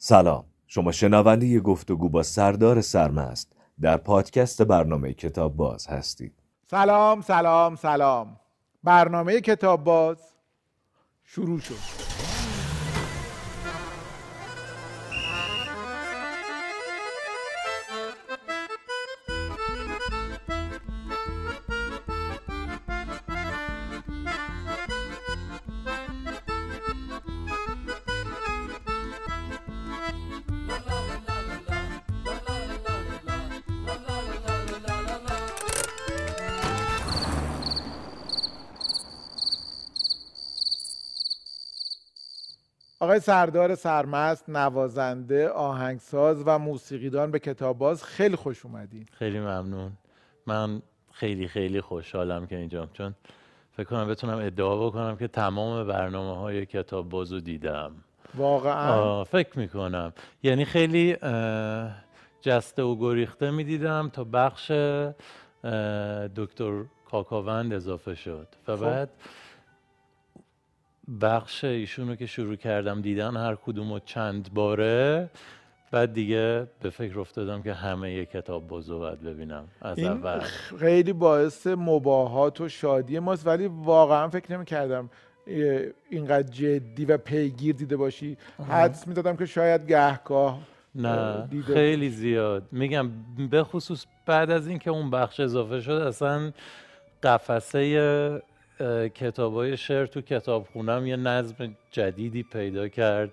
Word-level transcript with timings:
سلام. 0.00 0.44
شما 0.66 0.92
شنونده 0.92 1.60
گفتگو 1.60 2.08
با 2.08 2.22
سردار 2.22 2.80
سرمست 2.80 3.52
در 3.80 3.96
پادکست 3.96 4.62
برنامه 4.62 5.12
کتاب 5.12 5.56
باز 5.56 5.86
هستید. 5.86 6.42
سلام 6.70 7.20
سلام 7.20 7.76
سلام. 7.76 8.40
برنامه 8.84 9.40
کتاب 9.40 9.84
باز 9.84 10.18
شروع 11.24 11.60
شد. 11.60 12.17
سردار 43.28 43.74
سرمست 43.74 44.48
نوازنده 44.48 45.48
آهنگساز 45.48 46.42
و 46.46 46.58
موسیقیدان 46.58 47.30
به 47.30 47.38
کتاب 47.38 47.78
باز 47.78 48.04
خیلی 48.04 48.36
خوش 48.36 48.64
اومدین. 48.64 49.06
خیلی 49.12 49.40
ممنون. 49.40 49.92
من 50.46 50.82
خیلی 51.12 51.48
خیلی 51.48 51.80
خوشحالم 51.80 52.46
که 52.46 52.56
اینجام 52.56 52.88
چون 52.92 53.14
فکر 53.72 53.86
کنم 53.86 54.08
بتونم 54.08 54.38
ادعا 54.38 54.88
بکنم 54.88 55.16
که 55.16 55.28
تمام 55.28 55.86
برنامه 55.86 56.40
های 56.40 56.66
کتاب 56.66 57.08
بازو 57.08 57.40
دیدم. 57.40 57.92
واقعا. 58.34 59.24
فکر 59.24 59.58
می‌کنم. 59.58 60.12
یعنی 60.42 60.64
خیلی 60.64 61.16
جسته 62.40 62.82
و 62.82 62.96
گریخته 62.96 63.50
می‌دیدم 63.50 64.10
تا 64.12 64.24
بخش 64.24 64.70
دکتر 66.36 66.84
کاکاوند 67.10 67.74
اضافه 67.74 68.14
شد. 68.14 68.48
و 68.68 68.76
خب. 68.76 69.08
بخش 71.20 71.64
ایشونو 71.64 72.14
که 72.14 72.26
شروع 72.26 72.56
کردم 72.56 73.00
دیدن 73.00 73.36
هر 73.36 73.54
کدومو 73.54 73.98
چند 73.98 74.54
باره 74.54 75.30
بعد 75.92 76.12
دیگه 76.12 76.66
به 76.82 76.90
فکر 76.90 77.20
افتادم 77.20 77.62
که 77.62 77.72
همه 77.72 78.12
یه 78.12 78.24
کتاب 78.24 78.68
بازو 78.68 78.98
باید 78.98 79.22
ببینم 79.22 79.64
از 79.82 79.98
این 79.98 80.08
اول. 80.08 80.38
خیلی 80.80 81.12
باعث 81.12 81.66
مباهات 81.66 82.60
و 82.60 82.68
شادی 82.68 83.18
ماست 83.18 83.46
ولی 83.46 83.66
واقعا 83.66 84.28
فکر 84.28 84.52
نمی 84.52 84.64
کردم 84.64 85.10
اینقدر 86.10 86.42
جدی 86.42 87.04
و 87.04 87.16
پیگیر 87.16 87.74
دیده 87.74 87.96
باشی. 87.96 88.36
حدس 88.68 89.08
می‌دادم 89.08 89.36
که 89.36 89.46
شاید 89.46 89.86
گهگاه 89.86 90.60
نه 90.94 91.48
خیلی 91.66 92.10
زیاد. 92.10 92.62
میگم 92.72 93.10
به 93.50 93.64
خصوص 93.64 94.04
بعد 94.26 94.50
از 94.50 94.68
اینکه 94.68 94.90
اون 94.90 95.10
بخش 95.10 95.40
اضافه 95.40 95.80
شد 95.80 95.90
اصلا 95.90 96.52
قفسه 97.22 98.42
کتاب 99.14 99.54
های 99.54 99.76
شعر 99.76 100.06
تو 100.06 100.20
کتاب 100.20 100.66
خونم 100.72 101.06
یه 101.06 101.16
نظم 101.16 101.76
جدیدی 101.90 102.42
پیدا 102.42 102.88
کرد 102.88 103.30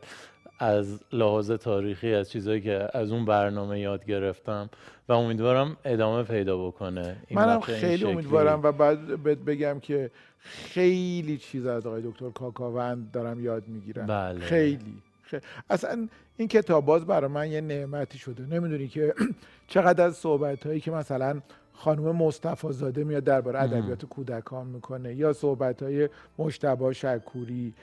از 0.60 1.00
لحاظ 1.14 1.52
تاریخی 1.52 2.14
از 2.14 2.32
چیزهایی 2.32 2.62
که 2.62 2.88
از 2.94 3.12
اون 3.12 3.26
برنامه 3.26 3.80
یاد 3.80 4.06
گرفتم 4.06 4.70
و 5.10 5.14
امیدوارم 5.14 5.78
ادامه 5.86 6.24
پیدا 6.24 6.68
بکنه 6.68 7.16
منم 7.32 7.60
خیلی 7.60 8.06
امیدوارم 8.06 8.64
و 8.64 8.72
بعد 8.72 9.46
بگم 9.46 9.80
که 9.80 10.12
خیلی 10.40 11.38
چیز 11.38 11.66
از 11.66 11.88
آقای 11.88 12.02
دکتر 12.02 12.30
کاکاوند 12.30 13.12
دارم 13.12 13.44
یاد 13.44 13.68
می‌گیرم 13.68 14.06
بله. 14.06 14.40
خیلی. 14.40 15.02
خیلی 15.22 15.44
اصلا 15.70 16.08
این 16.38 16.48
کتاب 16.48 16.86
باز 16.86 17.06
برای 17.06 17.32
من 17.32 17.52
یه 17.52 17.62
نعمتی 17.62 18.18
شده 18.18 18.44
نمی‌دونی 18.44 18.88
که 18.88 19.14
چقدر 19.68 20.06
از 20.06 20.18
صحبت 20.18 20.68
هایی 20.68 20.80
که 20.80 20.92
مثلا 20.92 21.42
خانم 21.76 22.16
مصطفی 22.16 22.72
زاده 22.72 23.04
میاد 23.04 23.24
درباره 23.24 23.62
ادبیات 23.62 24.06
کودکان 24.06 24.68
می‌کنه 24.68 25.14
یا 25.14 25.34
صحبت 25.34 25.84
های 25.84 26.10
مشتبه 26.38 26.94
شکوری 26.94 27.74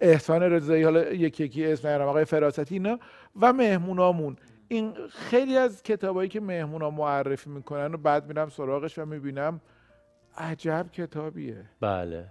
احسان 0.00 0.42
رضایی 0.42 0.82
حالا 0.82 1.12
یکی 1.12 1.44
یکی 1.44 1.66
اسم 1.66 1.88
آقای 1.88 2.24
فراستی 2.24 2.74
اینا 2.74 2.98
و 3.40 3.52
مهمونامون. 3.52 4.36
این 4.68 4.94
خیلی 5.10 5.56
از 5.56 5.82
کتابایی 5.82 6.28
که 6.28 6.40
مهمونا 6.40 6.90
معرفی 6.90 7.50
می‌کنن 7.50 7.94
و 7.94 7.96
بعد 7.96 8.26
میرم 8.26 8.48
سراغش 8.48 8.98
و 8.98 9.04
می‌بینم 9.04 9.60
عجب 10.38 10.86
کتابیه. 10.92 11.64
بله. 11.80 12.24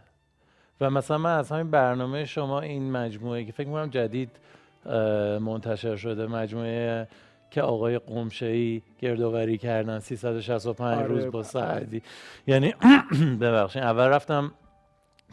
و 0.81 0.89
مثلا 0.89 1.17
من 1.17 1.37
از 1.37 1.51
همین 1.51 1.71
برنامه 1.71 2.25
شما 2.25 2.61
این 2.61 2.91
مجموعه 2.91 3.45
که 3.45 3.51
فکر 3.51 3.67
می‌کنم 3.67 3.89
جدید 3.89 4.29
منتشر 5.41 5.95
شده 5.95 6.27
مجموعه 6.27 7.07
که 7.51 7.61
آقای 7.61 7.99
قمشه‌ای 7.99 8.81
گردآوری 8.99 9.57
کردن 9.57 9.99
365 9.99 10.97
آره 10.97 11.07
روز 11.07 11.25
با 11.25 11.43
سعدی. 11.43 12.01
یعنی 12.47 12.73
ببخشید 13.41 13.83
اول 13.83 14.05
رفتم 14.05 14.51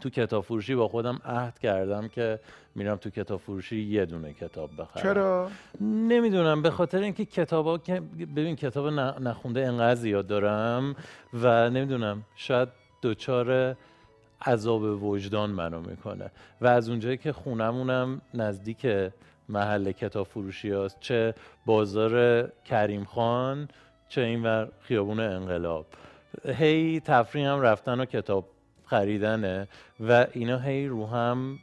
تو 0.01 0.09
کتاب 0.09 0.43
فروشی 0.43 0.75
با 0.75 0.87
خودم 0.87 1.19
عهد 1.25 1.59
کردم 1.59 2.07
که 2.07 2.39
میرم 2.75 2.97
تو 2.97 3.09
کتاب 3.09 3.39
فروشی 3.39 3.81
یه 3.81 4.05
دونه 4.05 4.33
کتاب 4.33 4.69
بخرم. 4.77 5.03
چرا؟ 5.03 5.49
نمی‌دونم 5.81 6.61
به 6.61 6.69
خاطر 6.69 6.99
اینکه 6.99 7.25
کتابا 7.25 7.77
که 7.77 8.01
ببین 8.35 8.55
کتاب 8.55 8.87
نخونده 8.87 9.67
انقدر 9.67 9.95
زیاد 9.95 10.27
دارم 10.27 10.95
و 11.33 11.69
نمی‌دونم 11.69 12.23
شاید 12.35 12.69
دوچار 13.01 13.77
عذاب 14.45 15.03
وجدان 15.03 15.49
منو 15.49 15.81
می‌کنه. 15.81 16.31
و 16.61 16.67
از 16.67 16.89
اونجایی 16.89 17.17
که 17.17 17.33
خونمونم 17.33 18.21
نزدیک 18.33 18.87
محل 19.49 19.91
کتاب 19.91 20.27
فروشی 20.27 20.71
هست 20.71 20.97
چه 20.99 21.33
بازار 21.65 22.47
کریم 22.65 23.03
خان 23.03 23.67
چه 24.09 24.21
این 24.21 24.43
ور 24.43 24.69
خیابون 24.81 25.19
انقلاب 25.19 25.85
هی 26.45 26.99
تفریح 26.99 27.47
هم 27.47 27.61
رفتن 27.61 27.99
و 27.99 28.05
کتاب 28.05 28.49
خریدنه 28.85 29.67
و 29.99 30.27
اینا 30.33 30.59
هی 30.59 30.87
رو 30.87 31.07
هم 31.07 31.59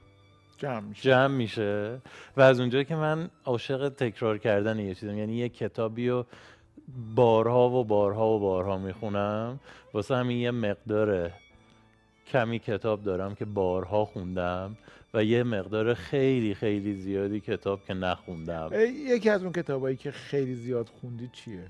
جمع 0.59 0.81
میشه. 0.81 1.03
جمع 1.03 1.37
میشه 1.37 2.01
و 2.37 2.41
از 2.41 2.61
اونجایی 2.61 2.85
که 2.85 2.95
من 2.95 3.31
عاشق 3.45 3.89
تکرار 3.89 4.39
کردن 4.39 4.79
یه 4.79 4.95
چیزم 4.95 5.19
یعنی 5.19 5.37
یه 5.37 5.49
کتابی 5.49 6.09
رو 6.09 6.27
بارها 7.15 7.71
و 7.71 7.85
بارها 7.85 8.29
و 8.29 8.41
بارها 8.41 8.79
می‌خونم 8.79 9.61
واسه 9.95 10.17
همین 10.17 10.39
یه 10.39 10.51
مقدار 10.51 11.33
کمی 12.27 12.59
کتاب 12.59 13.03
دارم 13.03 13.35
که 13.35 13.45
بارها 13.45 14.05
خوندم 14.05 14.77
و 15.15 15.25
یه 15.25 15.43
مقدار 15.43 15.95
خیلی 15.95 16.55
خیلی 16.55 16.95
زیادی 16.95 17.41
کتاب 17.41 17.85
که 17.85 17.95
نخوندم. 17.95 18.71
یکی 19.07 19.31
از 19.31 19.43
اون 19.43 19.53
کتابایی 19.53 19.97
که 19.97 20.11
خیلی 20.11 20.55
زیاد 20.55 20.91
خوندی 21.01 21.31
چیه؟ 21.33 21.63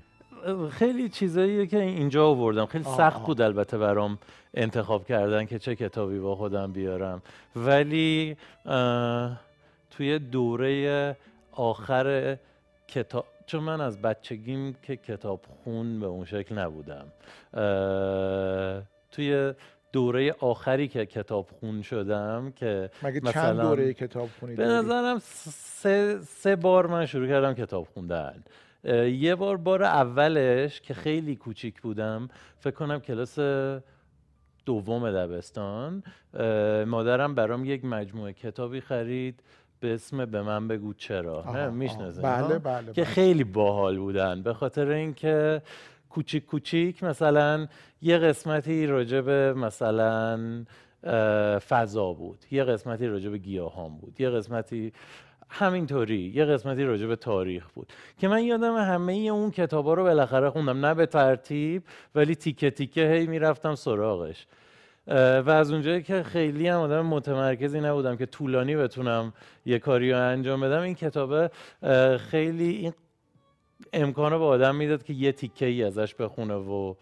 خیلی 0.71 1.09
چیزاییه 1.09 1.67
که 1.67 1.81
اینجا 1.81 2.27
آوردم. 2.27 2.65
خیلی 2.65 2.83
سخت 2.83 3.25
بود 3.25 3.41
البته 3.41 3.77
برام 3.77 4.19
انتخاب 4.53 5.05
کردن 5.05 5.45
که 5.45 5.59
چه 5.59 5.75
کتابی 5.75 6.19
با 6.19 6.35
خودم 6.35 6.71
بیارم. 6.71 7.21
ولی 7.55 8.37
توی 9.91 10.19
دوره 10.19 11.17
آخر 11.51 12.37
کتاب 12.87 13.25
چون 13.45 13.63
من 13.63 13.81
از 13.81 14.01
بچگیم 14.01 14.75
که 14.83 14.95
کتاب 14.95 15.41
خون 15.63 15.99
به 15.99 16.05
اون 16.05 16.25
شکل 16.25 16.57
نبودم. 16.57 17.05
توی 19.11 19.53
دوره 19.95 20.35
آخری 20.39 20.87
که 20.87 21.05
کتاب 21.05 21.49
خون 21.59 21.81
شدم 21.81 22.53
که 22.55 22.89
مگه 23.03 23.19
مثلا 23.23 23.31
چند 23.31 23.61
دوره 23.61 23.93
کتاب 23.93 24.29
خونی 24.39 24.55
به 24.55 24.65
نظرم 24.65 25.19
سه, 25.21 26.19
سه 26.21 26.55
بار 26.55 26.87
من 26.87 27.05
شروع 27.05 27.27
کردم 27.27 27.53
کتاب 27.53 27.87
خوندن. 27.93 28.43
یه 29.07 29.35
بار 29.35 29.57
بار 29.57 29.83
اولش 29.83 30.81
که 30.81 30.93
خیلی 30.93 31.35
کوچیک 31.35 31.81
بودم 31.81 32.29
فکر 32.59 32.73
کنم 32.73 32.99
کلاس 32.99 33.39
دوم 34.65 35.11
دبستان 35.11 36.03
مادرم 36.87 37.35
برام 37.35 37.65
یک 37.65 37.85
مجموعه 37.85 38.33
کتابی 38.33 38.81
خرید 38.81 39.39
به 39.79 39.93
اسم 39.93 40.25
به 40.25 40.41
من 40.41 40.67
بگو 40.67 40.93
چرا. 40.93 41.71
می‌شناسه 41.71 42.21
بله 42.21 42.59
بله 42.59 42.93
که 42.93 43.01
بله. 43.01 43.05
خیلی 43.05 43.43
باحال 43.43 43.97
بودن. 43.97 44.41
به 44.41 44.53
خاطر 44.53 44.87
اینکه 44.87 45.61
کوچیک 46.15 46.45
کوچیک 46.45 47.03
مثلا 47.03 47.67
یه 48.01 48.17
قسمتی 48.17 48.87
راجب 48.87 49.29
مثلا 49.57 50.39
فضا 51.69 52.13
بود 52.13 52.39
یه 52.51 52.63
قسمتی 52.63 53.07
راجب 53.07 53.35
گیاهان 53.35 53.97
بود 53.97 54.21
یه 54.21 54.29
قسمتی 54.29 54.93
همینطوری 55.49 56.31
یه 56.35 56.45
قسمتی 56.45 56.83
راجع 56.83 57.07
به 57.07 57.15
تاریخ 57.15 57.67
بود. 57.69 57.93
که 58.17 58.27
من 58.27 58.43
یادم 58.43 58.75
همه 58.75 59.13
اون 59.13 59.51
کتابا 59.51 59.93
رو 59.93 60.03
بالاخره 60.03 60.49
خوندم 60.49 60.85
نه 60.85 60.93
به 60.93 61.05
ترتیب 61.05 61.83
ولی 62.15 62.35
تیکه 62.35 62.69
تیکه 62.69 63.07
هی 63.11 63.27
می‌رفتم 63.27 63.75
سراغش. 63.75 64.47
و 65.45 65.49
از 65.49 65.71
اونجایی 65.71 66.03
که 66.03 66.23
خیلی 66.23 66.67
هم 66.67 66.79
آدم 66.79 67.05
متمرکزی 67.05 67.79
نبودم 67.79 68.15
که 68.17 68.25
طولانی 68.25 68.75
بتونم 68.75 69.33
یه 69.65 69.79
کاری 69.79 70.11
رو 70.11 70.19
انجام 70.21 70.61
بدم 70.61 70.81
این 70.81 70.95
کتابه 70.95 71.49
خیلی 72.17 72.69
این 72.69 72.93
امکانو 73.93 74.39
به 74.39 74.45
آدم 74.45 74.75
می‌داد 74.75 75.03
که 75.03 75.13
یه 75.13 75.31
تیکه 75.31 75.65
ای 75.65 75.83
ازش 75.83 76.15
بخونه 76.15 76.55
و 76.55 76.93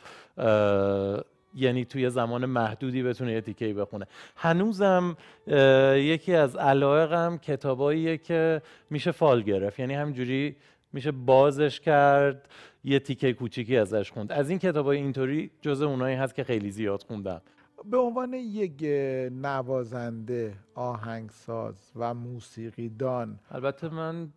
یعنی 1.56 1.86
توی 1.86 2.10
زمان 2.10 2.46
محدودی 2.46 3.04
بتونه 3.04 3.31
یه 3.31 3.42
تیکه 3.42 3.74
بخونه. 3.74 4.08
هنوزم 4.36 5.18
یکی 5.96 6.36
از 6.36 6.56
علایقم 6.56 7.38
کتاباییه 7.38 8.18
که 8.18 8.62
میشه 8.90 9.12
فال 9.12 9.42
گرفت. 9.42 9.80
یعنی 9.80 9.94
همجوری 9.94 10.56
میشه 10.94 11.12
بازش 11.12 11.80
کرد 11.80 12.50
یه 12.84 13.00
تیکه 13.00 13.34
کوچیکی 13.34 13.78
ازش 13.78 14.12
خوند. 14.12 14.31
از 14.31 14.50
این 14.50 14.60
کتابای 14.60 14.98
اینطوری 14.98 15.52
جزء 15.62 15.88
اونایی 15.88 16.16
هست 16.16 16.36
که 16.36 16.44
خیلی 16.44 16.72
زیاد 16.72 17.04
خوندم 17.04 17.42
به 17.86 17.98
عنوان 17.98 18.34
یک 18.34 18.84
نوازنده 19.31 20.54
آهنگساز 20.75 21.92
و 21.96 22.14
موسیقیدان. 22.14 23.40
البته 23.52 23.90
من 23.90 24.30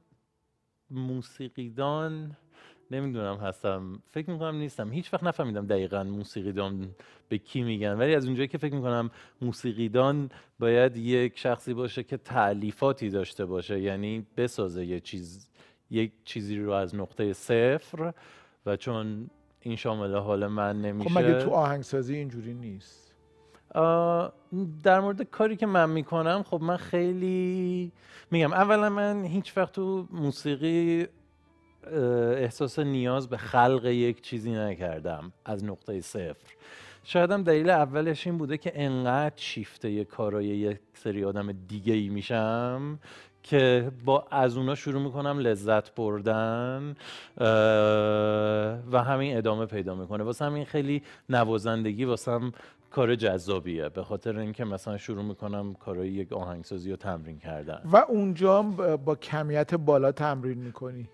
موسیقیدان 0.91 2.37
نمی‌دونم 2.91 3.37
هستم 3.37 4.03
فکر 4.11 4.31
می‌کنم 4.31 4.56
نیستم. 4.56 4.93
هیچ 4.93 5.15
وقت 5.15 5.25
نفهمیدم 5.25 5.67
دقیقا 5.67 6.05
موسیقیدان 6.05 6.88
به 7.29 7.38
کی 7.38 7.62
میگن. 7.62 7.93
ولی 7.93 8.15
از 8.15 8.27
اونجایی 8.27 8.49
که 8.49 8.59
فکر 8.59 8.75
می‌کنم 8.75 9.11
موسیقیدان 9.43 10.31
باید 10.59 10.97
یک 10.97 11.38
شخصی 11.38 11.75
باشه 11.75 12.03
که 12.03 12.17
تعلیفاتی 12.17 13.11
داشته 13.11 13.47
باشه. 13.47 13.81
یعنی 13.81 14.27
بسازه 14.37 14.87
یه 14.87 15.00
چیز 15.00 15.49
یک 15.91 16.12
چیزی 16.25 16.59
رو 16.59 16.71
از 16.71 16.94
نقطه 16.94 17.33
صفر 17.33 18.12
و 18.67 18.77
چون 18.77 19.31
این 19.61 19.77
شامل 19.77 20.15
حال 20.15 20.47
من 20.47 20.83
نمیشه 20.83 21.11
خب 21.11 21.19
مگه 21.19 21.38
تو 21.38 21.50
آهنگسازی 21.50 22.17
اینجوری 22.17 22.55
نیست؟ 22.55 23.06
در 24.82 25.00
مورد 25.00 25.23
کاری 25.23 25.56
که 25.56 25.67
من 25.67 25.90
می‌کنم 25.90 26.44
خب 26.50 26.62
من 26.62 26.76
خیلی 26.76 27.93
میگم 28.31 28.52
اولا 28.52 28.90
من 28.90 29.25
هیچ 29.25 29.56
وقت 29.56 29.73
تو 29.73 30.06
موسیقی 30.11 31.06
احساس 32.37 32.78
نیاز 32.78 33.28
به 33.28 33.37
خلق 33.37 33.84
یک 33.84 34.23
چیزی 34.23 34.52
نکردم 34.52 35.32
از 35.44 35.64
نقطه 35.64 36.00
صفر. 36.00 36.55
شایدم 37.05 37.43
دلیل 37.43 37.70
اولش 37.70 38.26
این 38.26 38.38
بوده 38.38 38.58
که 38.58 38.73
انقدر 38.75 39.34
شیفته 39.37 40.05
کارای 40.05 40.46
یک 40.46 40.78
سری 40.94 41.25
آدم 41.25 41.52
دیگه 41.52 41.94
ای 41.94 42.08
میشم 42.08 42.99
که 43.43 43.90
با 44.05 44.26
از 44.31 44.56
اونا 44.56 44.75
شروع 44.75 45.02
می‌کنم 45.02 45.38
لذت 45.38 45.94
بردن 45.94 46.96
و 48.93 49.02
همین 49.05 49.37
ادامه 49.37 49.67
پیدا 49.67 49.94
می‌کنه. 49.94 50.25
واسه 50.25 50.44
همین 50.44 50.64
خیلی 50.64 51.02
نوازندگی 51.28 52.05
واسم 52.05 52.52
کار 52.91 53.15
جذابیه. 53.15 53.88
به 53.88 54.03
خاطر 54.03 54.38
اینکه 54.38 54.65
مثلا 54.65 54.97
شروع 54.97 55.25
می‌کنم 55.25 55.75
کارهای 55.75 56.09
یک 56.09 56.33
آهنگسازی 56.33 56.91
رو 56.91 56.97
تمرین 56.97 57.38
کردن. 57.38 57.81
و 57.93 57.97
اونجا 57.97 58.62
با 58.97 59.15
کمیت 59.15 59.75
بالا 59.75 60.12
تمرین 60.12 60.59
می‌کنی. 60.59 61.09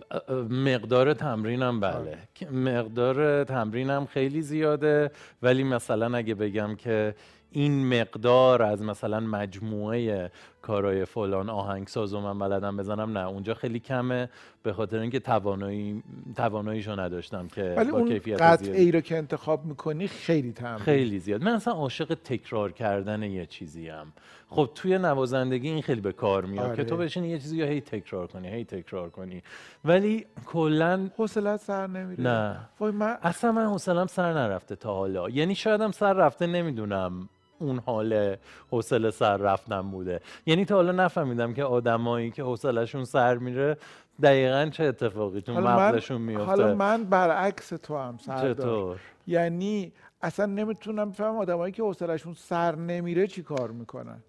مقدار 0.51 1.15
تمرینم 1.15 1.81
بله. 1.81 2.19
مقدار 2.53 3.45
تمرینم 3.45 4.07
خیلی 4.07 4.43
زیاده. 4.43 5.11
ولی 5.43 5.65
مثلا 5.65 6.17
اگه 6.17 6.35
بگم 6.35 6.75
که 6.75 7.15
این 7.51 8.01
مقدار 8.01 8.63
از 8.63 8.83
مثلا 8.83 9.21
مجموعه 9.21 10.31
کارهای 10.62 11.05
فلان 11.05 11.50
آهنگساز 11.50 12.14
و 12.14 12.20
من 12.20 12.38
بلدم 12.38 12.76
بزنم. 12.76 13.19
نه 13.19 13.26
اونجا 13.26 13.55
خیلی 13.55 13.81
کمه 13.81 14.29
به 14.62 14.73
خاطر 14.73 14.99
اینکه 14.99 15.20
توانایی 15.20 16.03
تواناییشو 16.37 17.00
نداشتم 17.00 17.49
که 17.49 17.75
ولی 17.76 17.91
با 17.91 17.99
اون 17.99 18.09
کیفیت 18.09 18.43
قطعی 18.43 18.93
رو 18.93 19.00
که 19.00 19.17
انتخاب 19.17 19.64
می‌کنی 19.64 20.09
خیلی 20.09 20.53
تمرین 20.53 20.79
خیلی 20.79 21.19
زیاد. 21.19 21.43
من 21.43 21.53
اصلا 21.53 21.75
عاشق 21.75 22.14
تکرار 22.14 22.73
کردن 22.73 23.23
یه 23.23 23.47
چیزی 23.47 23.88
هم 23.88 24.12
خب 24.49 24.70
توی 24.75 24.99
نوازندگی 24.99 25.69
این 25.69 25.82
خیلی 25.82 26.00
به 26.00 26.12
کار 26.12 26.44
میاد 26.44 26.67
آره. 26.67 26.76
که 26.76 26.85
تو 26.85 26.97
بشینی 26.97 27.29
یه 27.29 27.38
چیزی 27.38 27.62
رو 27.62 27.69
هی 27.69 27.81
تکرار 27.81 28.26
کنی 28.26 28.49
هی 28.49 28.64
تکرار 28.64 29.11
کنی. 29.11 29.43
ولی 29.85 30.26
کلا 30.47 31.11
حوصلت 31.17 31.61
سر 31.61 31.87
نمیره. 31.87 32.23
نه. 32.23 32.56
من... 32.81 33.17
اصلا 33.23 33.53
من 33.53 33.64
حوصلم 33.64 34.06
سر 34.06 34.32
نرفته 34.32 34.76
تا 34.76 34.94
حالا. 34.94 35.31
یعنی 35.31 35.55
شایدم 35.55 35.91
سر 35.91 36.12
رفته 36.12 36.47
نمی‌دونم. 36.47 37.29
اون 37.62 37.79
حال 37.79 38.37
حوصله 38.70 39.11
سر 39.11 39.37
رفتن 39.37 39.82
بوده. 39.82 40.20
یعنی 40.47 40.64
تا 40.64 40.75
حالا 40.75 40.93
نفهمیدم 40.93 41.55
که 41.55 41.64
آدمایی 41.64 42.31
که 42.31 42.43
حوصلهشون 42.43 43.05
سر 43.05 43.38
میره 43.38 43.76
دقیقا 44.23 44.70
چه 44.73 44.85
اتفاقی 44.85 45.41
تو 45.41 45.55
مغزشون 45.55 46.20
میفته. 46.20 46.44
حالا 46.44 46.75
من 46.75 47.05
برعکس 47.05 47.69
تو 47.69 47.97
هم 47.99 48.19
سردار 48.19 48.55
چطور؟ 48.55 49.00
یعنی 49.26 49.93
اصلا 50.23 50.47
نمی‌تونم 50.47 51.11
بفهمم 51.11 51.37
آدمایی 51.37 51.73
که 51.73 51.82
حوصلهشون 51.82 52.35
سر 52.35 52.75
نمیره 52.75 53.26
چی 53.26 53.43
کار 53.43 53.70
می‌کنن. 53.70 54.23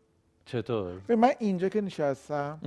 چطور؟ 0.45 0.91
من 1.09 1.31
اینجا 1.39 1.69
که 1.69 1.81
نشستم 1.81 2.59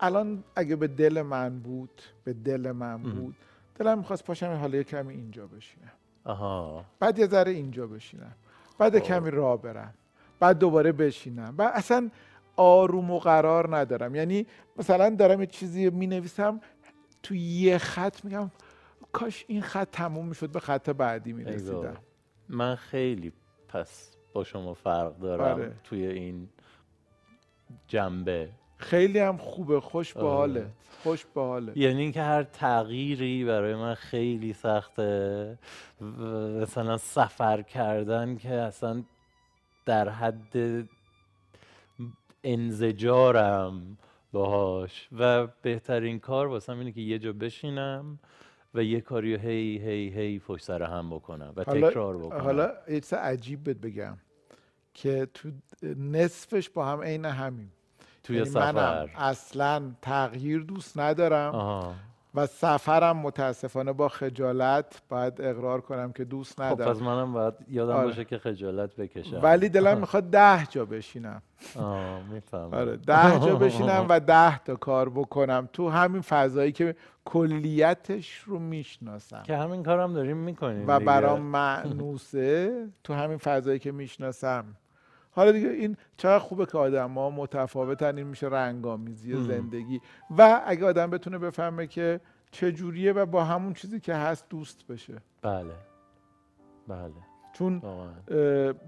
الان 0.00 0.44
اگه 0.56 0.76
به 0.76 0.86
دل 0.86 1.22
من 1.22 1.58
بود 1.58 2.02
به 2.24 2.32
دل 2.32 2.72
من 2.72 3.02
بود 3.02 3.34
دلم 3.78 3.98
می‌خواست 3.98 4.24
پاشم 4.24 4.52
حالا 4.52 4.82
کمی 4.82 5.14
اینجا 5.14 5.46
بشینم. 5.46 5.92
آها. 6.24 6.84
بعد 7.00 7.18
یه 7.18 7.26
ذره 7.26 7.52
اینجا 7.52 7.86
بشینم. 7.86 8.34
بعد 8.78 8.98
خب. 8.98 9.04
کمی 9.04 9.30
راه 9.30 9.62
برم. 9.62 9.94
بعد 10.40 10.58
دوباره 10.58 10.92
بشینم. 10.92 11.54
و 11.58 11.62
اصلا 11.62 12.10
آروم 12.56 13.10
و 13.10 13.18
قرار 13.18 13.76
ندارم. 13.76 14.14
یعنی 14.14 14.46
مثلا 14.76 15.10
دارم 15.10 15.40
یه 15.40 15.46
چیزی 15.46 15.90
می 15.90 16.06
نویسم 16.06 16.60
تو 17.22 17.34
یه 17.34 17.78
خط 17.78 18.24
میگم 18.24 18.50
کاش 19.12 19.44
این 19.48 19.62
خط 19.62 19.88
تموم 19.92 20.28
می‌شد 20.28 20.50
به 20.50 20.60
خط 20.60 20.90
بعدی 20.90 21.32
می 21.32 21.44
رسیدم 21.44 21.96
من 22.48 22.74
خیلی 22.74 23.32
پس 23.68 24.16
با 24.32 24.44
شما 24.44 24.74
فرق 24.74 25.18
دارم 25.18 25.54
آره. 25.54 25.72
توی 25.84 26.06
این 26.06 26.48
جنبه. 27.86 28.50
خیلی 28.82 29.18
هم 29.18 29.36
خوبه. 29.36 29.80
خوش 29.80 30.14
به 30.14 30.20
حاله 30.20 30.66
خوش 31.02 31.24
به 31.34 31.40
حاله 31.40 31.72
یعنی 31.78 32.02
اینکه 32.02 32.22
هر 32.22 32.42
تغییری 32.42 33.44
برای 33.44 33.74
من 33.74 33.94
خیلی 33.94 34.52
سخته. 34.52 35.58
مثلا 36.60 36.98
سفر 36.98 37.62
کردن 37.62 38.36
که 38.36 38.52
اصلا 38.52 39.02
در 39.86 40.08
حد 40.08 40.86
انزجارم 42.44 43.98
باهاش. 44.32 45.08
و 45.18 45.46
بهترین 45.62 46.18
کار 46.18 46.46
واسم 46.46 46.78
اینه 46.78 46.92
که 46.92 47.00
یه 47.00 47.18
جا 47.18 47.32
بشینم 47.32 48.18
و 48.74 48.82
یه 48.82 49.00
کاری 49.00 49.34
هی 49.34 49.78
هی 49.78 50.08
هی 50.08 50.38
پشت 50.38 50.64
سر 50.64 50.82
هم 50.82 51.10
بکنم 51.10 51.52
و 51.56 51.64
تکرار 51.64 52.18
بکنم. 52.18 52.40
حالا 52.40 52.72
یه 52.88 53.18
عجیب 53.18 53.86
بگم 53.86 54.18
که 54.94 55.28
تو 55.34 55.50
نصفش 55.96 56.68
با 56.68 56.86
هم 56.86 57.00
عین 57.00 57.24
همیم. 57.24 57.72
توی 58.22 58.36
یعنی 58.36 58.48
سفر. 58.48 58.72
منم 58.72 59.08
اصلا 59.16 59.82
تغییر 60.02 60.60
دوست 60.60 60.98
ندارم 60.98 61.94
و 62.34 62.46
سفرم 62.46 63.16
متاسفانه 63.16 63.92
با 63.92 64.08
خجالت 64.08 65.02
باید 65.08 65.40
اقرار 65.40 65.80
کنم 65.80 66.12
که 66.12 66.24
دوست 66.24 66.56
خب، 66.56 66.62
ندارم. 66.62 66.92
خب 66.92 67.00
پس 67.00 67.06
منم 67.06 67.32
باید 67.32 67.54
یادم 67.68 67.92
آره. 67.92 68.06
باشه 68.06 68.24
که 68.24 68.38
خجالت 68.38 68.96
بکشم. 68.96 69.40
ولی 69.42 69.68
دلم 69.68 69.98
می‌خواد 70.00 70.30
ده 70.30 70.66
جا 70.66 70.84
بشینم. 70.84 71.42
می‌فهمم. 72.30 72.74
آره 72.74 72.96
ده 72.96 73.40
جا 73.40 73.56
بشینم 73.66 74.06
و 74.08 74.20
ده 74.20 74.58
تا 74.58 74.76
کار 74.76 75.08
بکنم. 75.08 75.68
تو 75.72 75.88
همین 75.88 76.22
فضایی 76.22 76.72
که 76.72 76.96
کلیتش 77.24 78.38
رو 78.38 78.58
می‌شناسم. 78.58 79.42
که 79.42 79.56
همین 79.56 79.82
کارم 79.82 80.12
داریم 80.14 80.36
می‌کنیم 80.36 80.84
و 80.88 81.00
برام 81.00 81.40
معنوسه 81.58 82.86
تو 83.04 83.14
همین 83.14 83.38
فضایی 83.38 83.78
که 83.78 83.92
می‌شناسم. 83.92 84.64
حالا 85.34 85.52
دیگه 85.52 85.68
این 85.68 85.96
چقدر 86.16 86.38
خوبه 86.38 86.66
که 86.66 86.78
آدم 86.78 87.14
ها 87.14 87.30
متفاوتن 87.30 88.16
این 88.16 88.26
میشه 88.26 88.46
رنگامیزی 88.46 89.42
زندگی. 89.42 90.00
و 90.38 90.62
اگه 90.66 90.86
آدم 90.86 91.10
بتونه 91.10 91.38
بفهمه 91.38 91.86
که 91.86 92.20
چجوریه 92.50 93.12
و 93.12 93.26
با 93.26 93.44
همون 93.44 93.74
چیزی 93.74 94.00
که 94.00 94.14
هست 94.14 94.48
دوست 94.50 94.86
بشه. 94.86 95.14
بله. 95.42 95.74
بله. 96.88 97.12
چون 97.52 97.82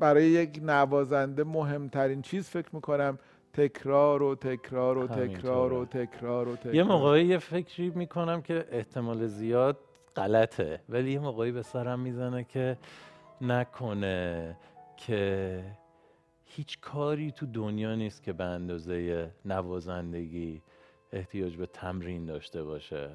برای 0.01 0.25
یک 0.25 0.61
نوازنده 0.63 1.45
مهمترین 1.45 2.23
چیز 2.23 2.49
فکر 2.49 2.69
می‌کنم 2.73 3.19
تکرار 3.53 4.23
و 4.23 4.35
تکرار 4.35 4.99
و 4.99 5.07
تکرار 5.07 5.73
و 5.73 5.85
تکرار 5.85 6.49
و 6.49 6.57
تکرار. 6.57 6.75
یه 6.75 6.83
موقعی 6.83 7.27
یه 7.27 7.39
فکری 7.39 7.91
می‌کنم 7.91 8.43
که 8.43 8.65
احتمال 8.71 9.27
زیاد 9.27 9.79
غلطه 10.17 10.81
ولی 10.89 11.13
یه 11.13 11.19
موقعی 11.19 11.53
به 11.53 11.63
سرم 11.63 12.01
می‌زنه 12.01 12.45
که 12.45 12.79
نکنه 13.41 14.57
که 14.97 15.65
هیچ 16.56 16.80
کاری 16.80 17.32
تو 17.32 17.46
دنیا 17.46 17.94
نیست 17.94 18.23
که 18.23 18.32
به 18.32 18.44
اندازه 18.44 19.30
نوازندگی 19.44 20.62
احتیاج 21.12 21.56
به 21.56 21.66
تمرین 21.66 22.26
داشته 22.26 22.62
باشه. 22.62 23.11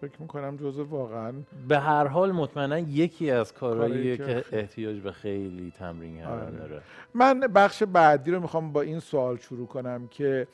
فکر 0.00 0.22
می‌کنم 0.22 0.56
جزء 0.56 0.84
واقعا 0.84 1.32
به 1.68 1.78
هر 1.78 2.06
حال 2.06 2.32
مطمئنا 2.32 2.78
یکی 2.78 3.30
از 3.30 3.52
کارهاییه 3.52 4.16
که 4.16 4.44
احتیاج 4.52 5.00
به 5.00 5.12
خیلی 5.12 5.70
تمرین 5.70 6.18
کردن 6.18 6.46
آره. 6.46 6.68
داره. 6.68 6.82
من 7.14 7.40
بخش 7.40 7.82
بعدی 7.82 8.30
رو 8.30 8.40
می‌خوام 8.40 8.72
با 8.72 8.80
این 8.80 9.00
سوال 9.00 9.36
شروع 9.36 9.66
کنم 9.66 10.08
که 10.08 10.46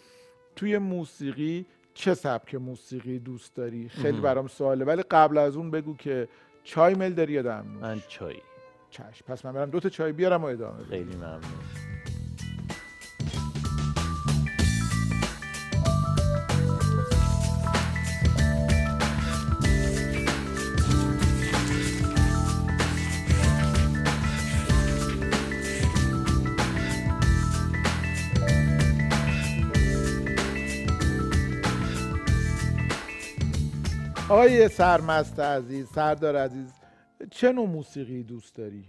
توی 0.56 0.78
موسیقی 0.78 1.66
چه 1.94 2.14
سبک 2.14 2.54
موسیقی 2.54 3.18
دوست 3.18 3.54
داری؟ 3.54 3.88
خیلی 3.88 4.20
برام 4.20 4.46
سواله 4.46 4.84
ولی 4.84 5.02
قبل 5.02 5.38
از 5.38 5.56
اون 5.56 5.70
بگو 5.70 5.96
که 5.96 6.28
چای 6.64 6.94
میل 6.94 7.14
داری 7.14 7.32
یا 7.32 7.42
دمنوش 7.42 7.82
من 7.82 8.02
چای 8.08 8.36
چشم 8.90 9.24
پس 9.26 9.44
من 9.44 9.52
برم 9.52 9.70
دو 9.70 9.80
تا 9.80 9.88
چای 9.88 10.12
بیارم 10.12 10.42
و 10.42 10.46
ادامه 10.46 10.72
بیارم. 10.72 10.90
خیلی 10.90 11.16
ممنون 11.16 11.40
آقای 34.28 34.68
سرمست 34.68 35.40
عزیز 35.40 35.88
سردار 35.94 36.36
عزیز 36.36 36.72
چه 37.30 37.52
نوع 37.52 37.66
موسیقی 37.66 38.22
دوست 38.22 38.56
داری؟ 38.56 38.84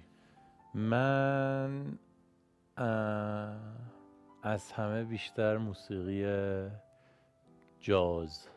من 0.73 1.97
از 4.43 4.71
همه 4.71 5.03
بیشتر 5.03 5.57
موسیقی 5.57 6.25
جاز. 7.79 8.47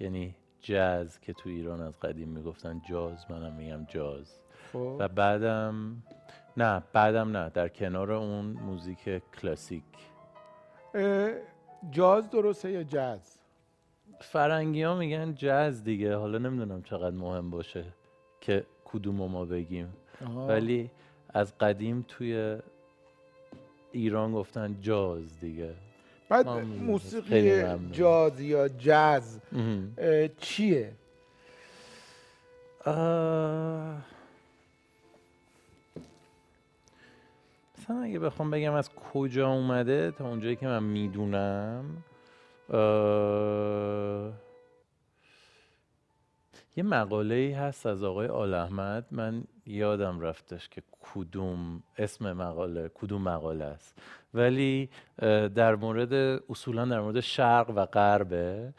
یعنی 0.00 0.36
جاز 0.60 1.20
که 1.20 1.32
تو 1.32 1.48
ایران 1.48 1.80
از 1.80 2.00
قدیم 2.00 2.28
می‌گفتن 2.28 2.82
جاز 2.88 3.30
منم 3.30 3.52
میگم 3.52 3.84
جاز. 3.84 4.40
خب. 4.72 4.96
و 4.98 5.08
بعدم 5.08 6.02
نه 6.56 6.82
بعدم 6.92 7.36
نه 7.36 7.50
در 7.50 7.68
کنار 7.68 8.12
اون 8.12 8.44
موزیک 8.44 9.22
کلاسیک. 9.40 9.84
جاز 11.90 12.30
درسته 12.30 12.70
یا 12.70 12.82
جاز؟ 12.82 13.38
فرنگی 14.20 14.82
ها 14.82 14.94
میگن 14.94 15.34
جاز 15.34 15.84
دیگه. 15.84 16.16
حالا 16.16 16.38
نمی‌دونم 16.38 16.82
چقدر 16.82 17.16
مهم 17.16 17.50
باشه 17.50 17.84
که 18.40 18.66
کدوم 18.94 19.14
ما 19.16 19.44
بگیم 19.44 19.88
آها. 20.26 20.46
ولی 20.46 20.90
از 21.28 21.58
قدیم 21.58 22.04
توی 22.08 22.58
ایران 23.92 24.32
گفتن 24.32 24.76
جاز 24.80 25.40
دیگه 25.40 25.74
بعد 26.28 26.48
موسیقی. 26.48 27.62
جاز 27.92 28.40
یا 28.40 28.68
جاز 28.68 29.40
چیه 30.38 30.92
آه. 32.86 33.96
مثلا 37.78 38.00
اگه 38.02 38.18
بخوام 38.18 38.50
بگم 38.50 38.72
از 38.72 38.90
کجا 39.12 39.50
اومده 39.50 40.10
تا 40.10 40.28
اونجایی 40.28 40.56
که 40.56 40.66
من 40.66 40.82
می‌دونم 40.82 41.84
یه 46.76 46.84
مقاله 46.84 47.34
ای 47.34 47.52
هست 47.52 47.86
از 47.86 48.04
آقای 48.04 48.26
آل 48.26 48.54
احمد. 48.54 49.06
من 49.10 49.44
یادم 49.66 50.20
رفتش 50.20 50.68
که 50.68 50.82
کدوم 51.14 51.82
اسم 51.98 52.32
مقاله 52.32 52.90
کدوم 52.94 53.22
مقاله 53.22 53.64
است. 53.64 53.98
ولی 54.34 54.90
در 55.54 55.74
مورد 55.74 56.42
اصولا 56.50 56.84
در 56.84 57.00
مورد 57.00 57.20
شرق 57.20 57.70
و 57.70 57.86
غربه 57.86 58.74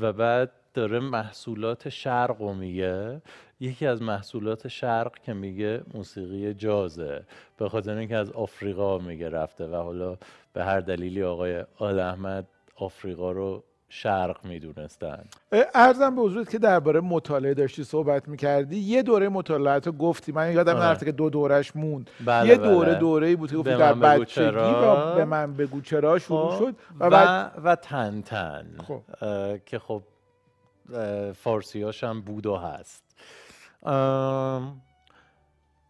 و 0.00 0.12
بعد 0.12 0.52
داره 0.74 1.00
محصولات 1.00 1.88
شرق 1.88 2.40
رو 2.40 2.54
میگه. 2.54 3.22
یکی 3.60 3.86
از 3.86 4.02
محصولات 4.02 4.68
شرق 4.68 5.18
که 5.18 5.32
میگه 5.32 5.82
موسیقی 5.94 6.54
جازه. 6.54 7.24
به 7.56 7.68
خاطر 7.68 7.96
اینکه 7.96 8.16
از 8.16 8.30
آفریقا 8.30 8.98
میگه 8.98 9.28
رفته 9.28 9.66
و 9.66 9.74
حالا 9.74 10.16
به 10.52 10.64
هر 10.64 10.80
دلیلی 10.80 11.22
آقای 11.22 11.64
آل 11.78 12.00
احمد 12.00 12.48
آفریقا 12.76 13.32
رو 13.32 13.64
شرق 13.92 14.44
می‌دونستن 14.44 15.24
ارزم 15.74 16.16
به 16.16 16.22
حضورت 16.22 16.50
که 16.50 16.58
درباره 16.58 17.00
مطالعه 17.00 17.54
داشتی 17.54 17.84
صحبت 17.84 18.28
می‌کردی 18.28 18.76
یه 18.76 19.02
دوره 19.02 19.28
مطالعات 19.28 19.86
رو 19.86 19.92
گفتی 19.92 20.32
من 20.32 20.52
یادم 20.52 20.76
آره. 20.76 20.84
نرفته 20.84 21.06
که 21.06 21.12
دو 21.12 21.30
دورش 21.30 21.76
موند 21.76 22.10
بله 22.24 22.48
یه 22.48 22.56
دوره 22.56 22.90
بله. 22.90 22.98
دوره 22.98 23.26
ای 23.26 23.36
بود 23.36 23.50
که 23.50 23.56
گفتی 23.56 23.70
به 23.70 23.76
در 23.76 23.94
بچگی. 23.94 24.44
و 24.44 25.14
به 25.14 25.24
من 25.24 25.54
بگو 25.54 25.80
چرا 25.80 26.18
شروع 26.18 26.50
خب، 26.50 26.58
شد 26.58 26.76
و, 27.00 27.06
و 27.06 27.10
بعد 27.10 27.60
و 27.64 27.76
تن 27.76 28.20
تن 28.20 28.66
خب. 28.88 29.02
که 29.66 29.78
خب 29.78 30.02
فارسی 31.32 31.92
هم 32.02 32.20
بود 32.20 32.46
و 32.46 32.56
هست 32.56 33.04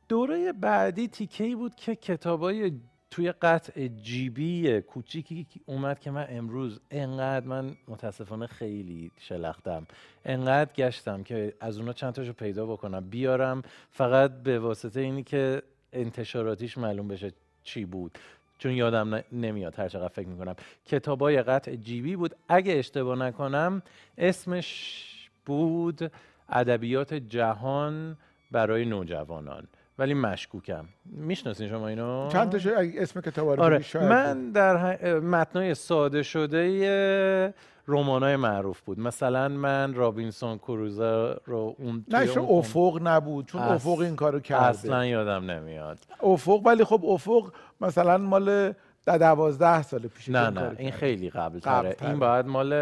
دوره 0.08 0.52
بعدی 0.52 1.08
تیکه 1.08 1.44
ای 1.44 1.54
بود 1.54 1.74
که 1.74 1.96
کتابای 1.96 2.72
توی 3.10 3.32
قطع 3.32 3.88
جیبی 3.88 4.80
کوچیکی 4.80 5.46
اومد 5.66 6.00
که 6.00 6.10
من 6.10 6.26
امروز 6.28 6.80
انقدر 6.90 7.46
من 7.46 7.76
متاسفانه 7.88 8.46
خیلی 8.46 9.10
شلختم. 9.18 9.86
انقدر 10.24 10.72
گشتم 10.72 11.22
که 11.22 11.54
از 11.60 11.78
اونا 11.78 11.92
چند 11.92 12.12
تاشو 12.12 12.32
پیدا 12.32 12.66
بکنم 12.66 13.10
بیارم. 13.10 13.62
فقط 13.90 14.30
به 14.42 14.58
واسطه 14.58 15.00
اینی 15.00 15.22
که 15.22 15.62
انتشاراتیش 15.92 16.78
معلوم 16.78 17.08
بشه 17.08 17.32
چی 17.64 17.84
بود. 17.84 18.18
چون 18.58 18.72
یادم 18.72 19.24
نمیاد 19.32 19.78
هر 19.78 19.88
چقدر 19.88 20.08
فکر 20.08 20.28
می‌کنم. 20.28 20.56
کتابای 20.86 21.42
قطع 21.42 21.76
جیبی 21.76 22.16
بود. 22.16 22.34
اگه 22.48 22.72
اشتباه 22.72 23.18
نکنم 23.18 23.82
اسمش 24.18 25.30
بود 25.46 26.12
ادبیات 26.48 27.14
جهان 27.14 28.16
برای 28.50 28.84
نوجوانان. 28.84 29.68
ولی 30.00 30.14
مشکوکم. 30.14 30.84
می‌شناسین 31.06 31.68
شما 31.68 31.88
اینو؟ 31.88 32.28
چند 32.32 32.54
اگه 32.78 33.02
اسم 33.02 33.20
کتاب 33.20 33.48
رو 33.50 33.62
آره 33.62 33.84
من 33.94 34.50
در 34.50 34.96
متنای 35.20 35.74
ساده 35.74 36.22
شده 36.22 37.54
رمانای 37.88 38.36
معروف 38.36 38.80
بود. 38.80 39.00
مثلا 39.00 39.48
من 39.48 39.94
رابینسون 39.94 40.58
کروزه 40.58 41.36
رو 41.46 41.74
اون 41.78 42.04
نه 42.08 42.26
چون 42.26 42.44
اون- 42.44 42.58
افق 42.58 42.98
نبود 43.02 43.46
چون 43.46 43.60
اص- 43.62 43.70
افق 43.70 43.98
این 43.98 44.16
کارو 44.16 44.40
کرده. 44.40 44.64
اصلا 44.66 45.06
یادم 45.06 45.50
نمیاد. 45.50 45.98
افق؟ 46.22 46.60
ولی 46.66 46.84
خب 46.84 47.04
افق 47.04 47.52
مثلا 47.80 48.18
مال 48.18 48.72
در 49.04 49.18
دوازده 49.18 49.82
سال 49.82 50.00
پیش 50.00 50.28
نه 50.28 50.50
نه 50.50 50.60
این 50.62 50.74
کرده. 50.76 50.90
خیلی 50.90 51.30
قبل 51.30 51.58
قبل 51.58 51.60
تره 51.60 51.92
تره. 51.92 52.08
این 52.08 52.18
باید 52.18 52.46
مال 52.46 52.72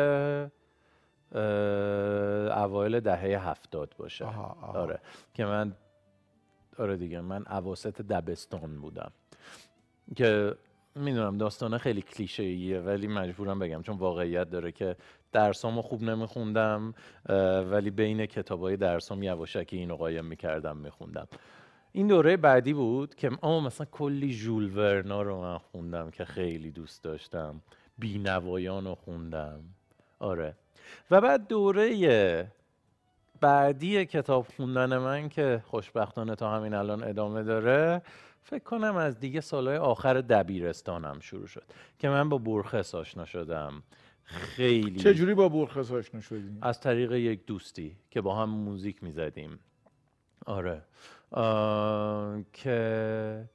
اوایل 2.50 3.00
دهه 3.00 3.48
هفتاد 3.48 3.94
باشه. 3.98 4.24
آها، 4.24 4.56
آها. 4.62 4.78
آره 4.80 4.98
که 5.34 5.44
من 5.44 5.72
آره 6.78 6.96
دیگه 6.96 7.20
من 7.20 7.46
اواسط 7.46 8.00
دبستان 8.00 8.80
بودم. 8.80 9.10
که 10.16 10.54
می‌دونم 10.94 11.38
داستانه 11.38 11.78
خیلی 11.78 12.02
کلیشه 12.02 12.42
ایه 12.42 12.80
ولی 12.80 13.06
مجبورم 13.06 13.58
بگم 13.58 13.82
چون 13.82 13.96
واقعیت 13.96 14.50
داره 14.50 14.72
که 14.72 14.96
درسامو 15.32 15.82
خوب 15.82 16.02
نمیخوندم 16.02 16.94
ولی 17.70 17.90
بین 17.90 18.26
کتابای 18.26 18.76
درسام 18.76 19.22
یواشکی 19.22 19.76
اینو 19.76 19.96
قایم 19.96 20.24
می‌کردم 20.24 20.76
میخوندم. 20.76 21.28
این 21.92 22.06
دوره 22.06 22.36
بعدی 22.36 22.74
بود 22.74 23.14
که 23.14 23.30
آه 23.40 23.64
مثلا 23.64 23.86
کلی 23.90 24.32
ژول 24.32 24.76
ورنا 24.76 25.22
رو 25.22 25.40
من 25.40 25.58
خوندم 25.58 26.10
که 26.10 26.24
خیلی 26.24 26.70
دوست 26.70 27.04
داشتم. 27.04 27.62
بینوایان 27.98 28.84
رو 28.84 28.94
خوندم. 28.94 29.60
آره. 30.18 30.56
و 31.10 31.20
بعد 31.20 31.46
دوره 31.46 32.48
بعدی 33.40 34.06
کتاب 34.06 34.46
خوندن 34.56 34.98
من 34.98 35.28
که 35.28 35.62
خوشبختانه 35.66 36.34
تا 36.34 36.50
همین 36.56 36.74
الان 36.74 37.04
ادامه 37.04 37.42
داره 37.42 38.02
فکر 38.42 38.64
کنم 38.64 38.96
از 38.96 39.20
دیگه 39.20 39.40
سالهای 39.40 39.76
آخر 39.76 40.20
دبیرستانم 40.20 41.20
شروع 41.20 41.46
شد 41.46 41.64
که 41.98 42.08
من 42.08 42.28
با 42.28 42.38
بورخس 42.38 42.94
آشنا 42.94 43.24
شدم. 43.24 43.82
خیلی. 44.24 45.00
چجوری 45.00 45.34
با 45.34 45.48
بورخس 45.48 45.92
آشنا 45.92 46.20
شدی؟ 46.20 46.58
از 46.62 46.80
طریق 46.80 47.12
یک 47.12 47.46
دوستی 47.46 47.96
که 48.10 48.20
با 48.20 48.36
هم 48.36 48.50
موزیک 48.50 49.02
می‌زدیم. 49.02 49.58
آره. 50.46 50.82
آه، 51.30 52.42
که 52.52 53.48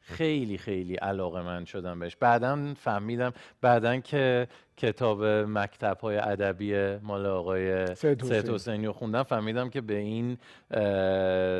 خیلی 0.00 0.58
خیلی 0.58 0.94
علاقه 0.94 1.42
من 1.42 1.64
شدم 1.64 1.98
بهش. 1.98 2.16
بعدا 2.16 2.74
فهمیدم 2.76 3.32
بعدا 3.60 3.96
که 3.96 4.48
کتاب 4.76 5.24
مکتب 5.24 5.98
های 6.00 6.16
ادبی 6.16 6.96
مال 6.96 7.26
آقای 7.26 7.94
سید 7.94 8.22
حسین. 8.22 8.40
سید 8.40 8.50
حسینی. 8.50 8.86
رو 8.86 8.92
خوندم. 8.92 9.22
فهمیدم 9.22 9.70
که 9.70 9.80
به 9.80 9.94
این 9.94 10.38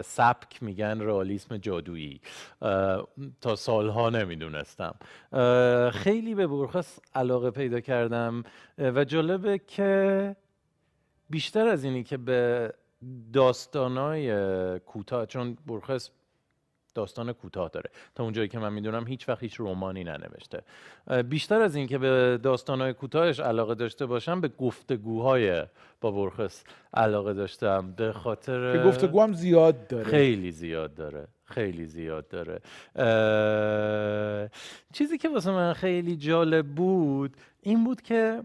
سبک 0.02 0.62
میگن 0.62 1.00
رئالیسم 1.00 1.56
جادویی. 1.56 2.20
تا 3.40 3.56
سالها 3.56 4.10
نمی‌دونستم. 4.10 4.94
خیلی 5.92 6.34
به 6.34 6.46
بورخس 6.46 6.98
علاقه 7.14 7.50
پیدا 7.50 7.80
کردم. 7.80 8.42
و 8.78 9.04
جالبه 9.04 9.58
که 9.58 10.36
بیشتر 11.30 11.68
از 11.68 11.84
اینی 11.84 12.02
که 12.02 12.16
به 12.16 12.72
داستانای 13.32 14.78
کوتاه 14.78 15.26
چون 15.26 15.58
بورخس 15.66 16.10
داستان 16.98 17.32
کوتاه 17.32 17.68
داره. 17.68 17.90
تا 18.14 18.24
اونجایی 18.24 18.48
که 18.48 18.58
من 18.58 18.72
می‌دونم 18.72 19.06
هیچ 19.06 19.28
وقت 19.28 19.42
هیچ 19.42 19.54
رومانی 19.54 20.04
ننوشته. 20.04 20.62
بیشتر 21.28 21.60
از 21.60 21.76
این 21.76 21.86
که 21.86 21.98
به 21.98 22.38
داستانهای 22.42 22.92
کوتاهش 22.92 23.40
علاقه 23.40 23.74
داشته 23.74 24.06
باشم 24.06 24.40
به 24.40 24.48
گفتگوهای 24.48 25.62
با 26.00 26.10
بورخس 26.10 26.64
علاقه 26.94 27.34
داشتم. 27.34 27.92
به 27.96 28.12
خاطر 28.12 28.72
که 28.72 28.82
گفتگو 28.88 29.22
هم 29.22 29.32
زیاد 29.32 29.86
داره. 29.86 30.04
خیلی 30.04 30.50
زیاد 30.50 30.94
داره. 30.94 31.26
خیلی 31.44 31.84
زیاد 31.84 32.28
داره. 32.28 32.60
اه، 32.96 34.50
چیزی 34.92 35.18
که 35.18 35.28
واسه 35.28 35.50
من 35.50 35.72
خیلی 35.72 36.16
جالب 36.16 36.66
بود 36.66 37.36
این 37.62 37.84
بود 37.84 38.02
که 38.02 38.42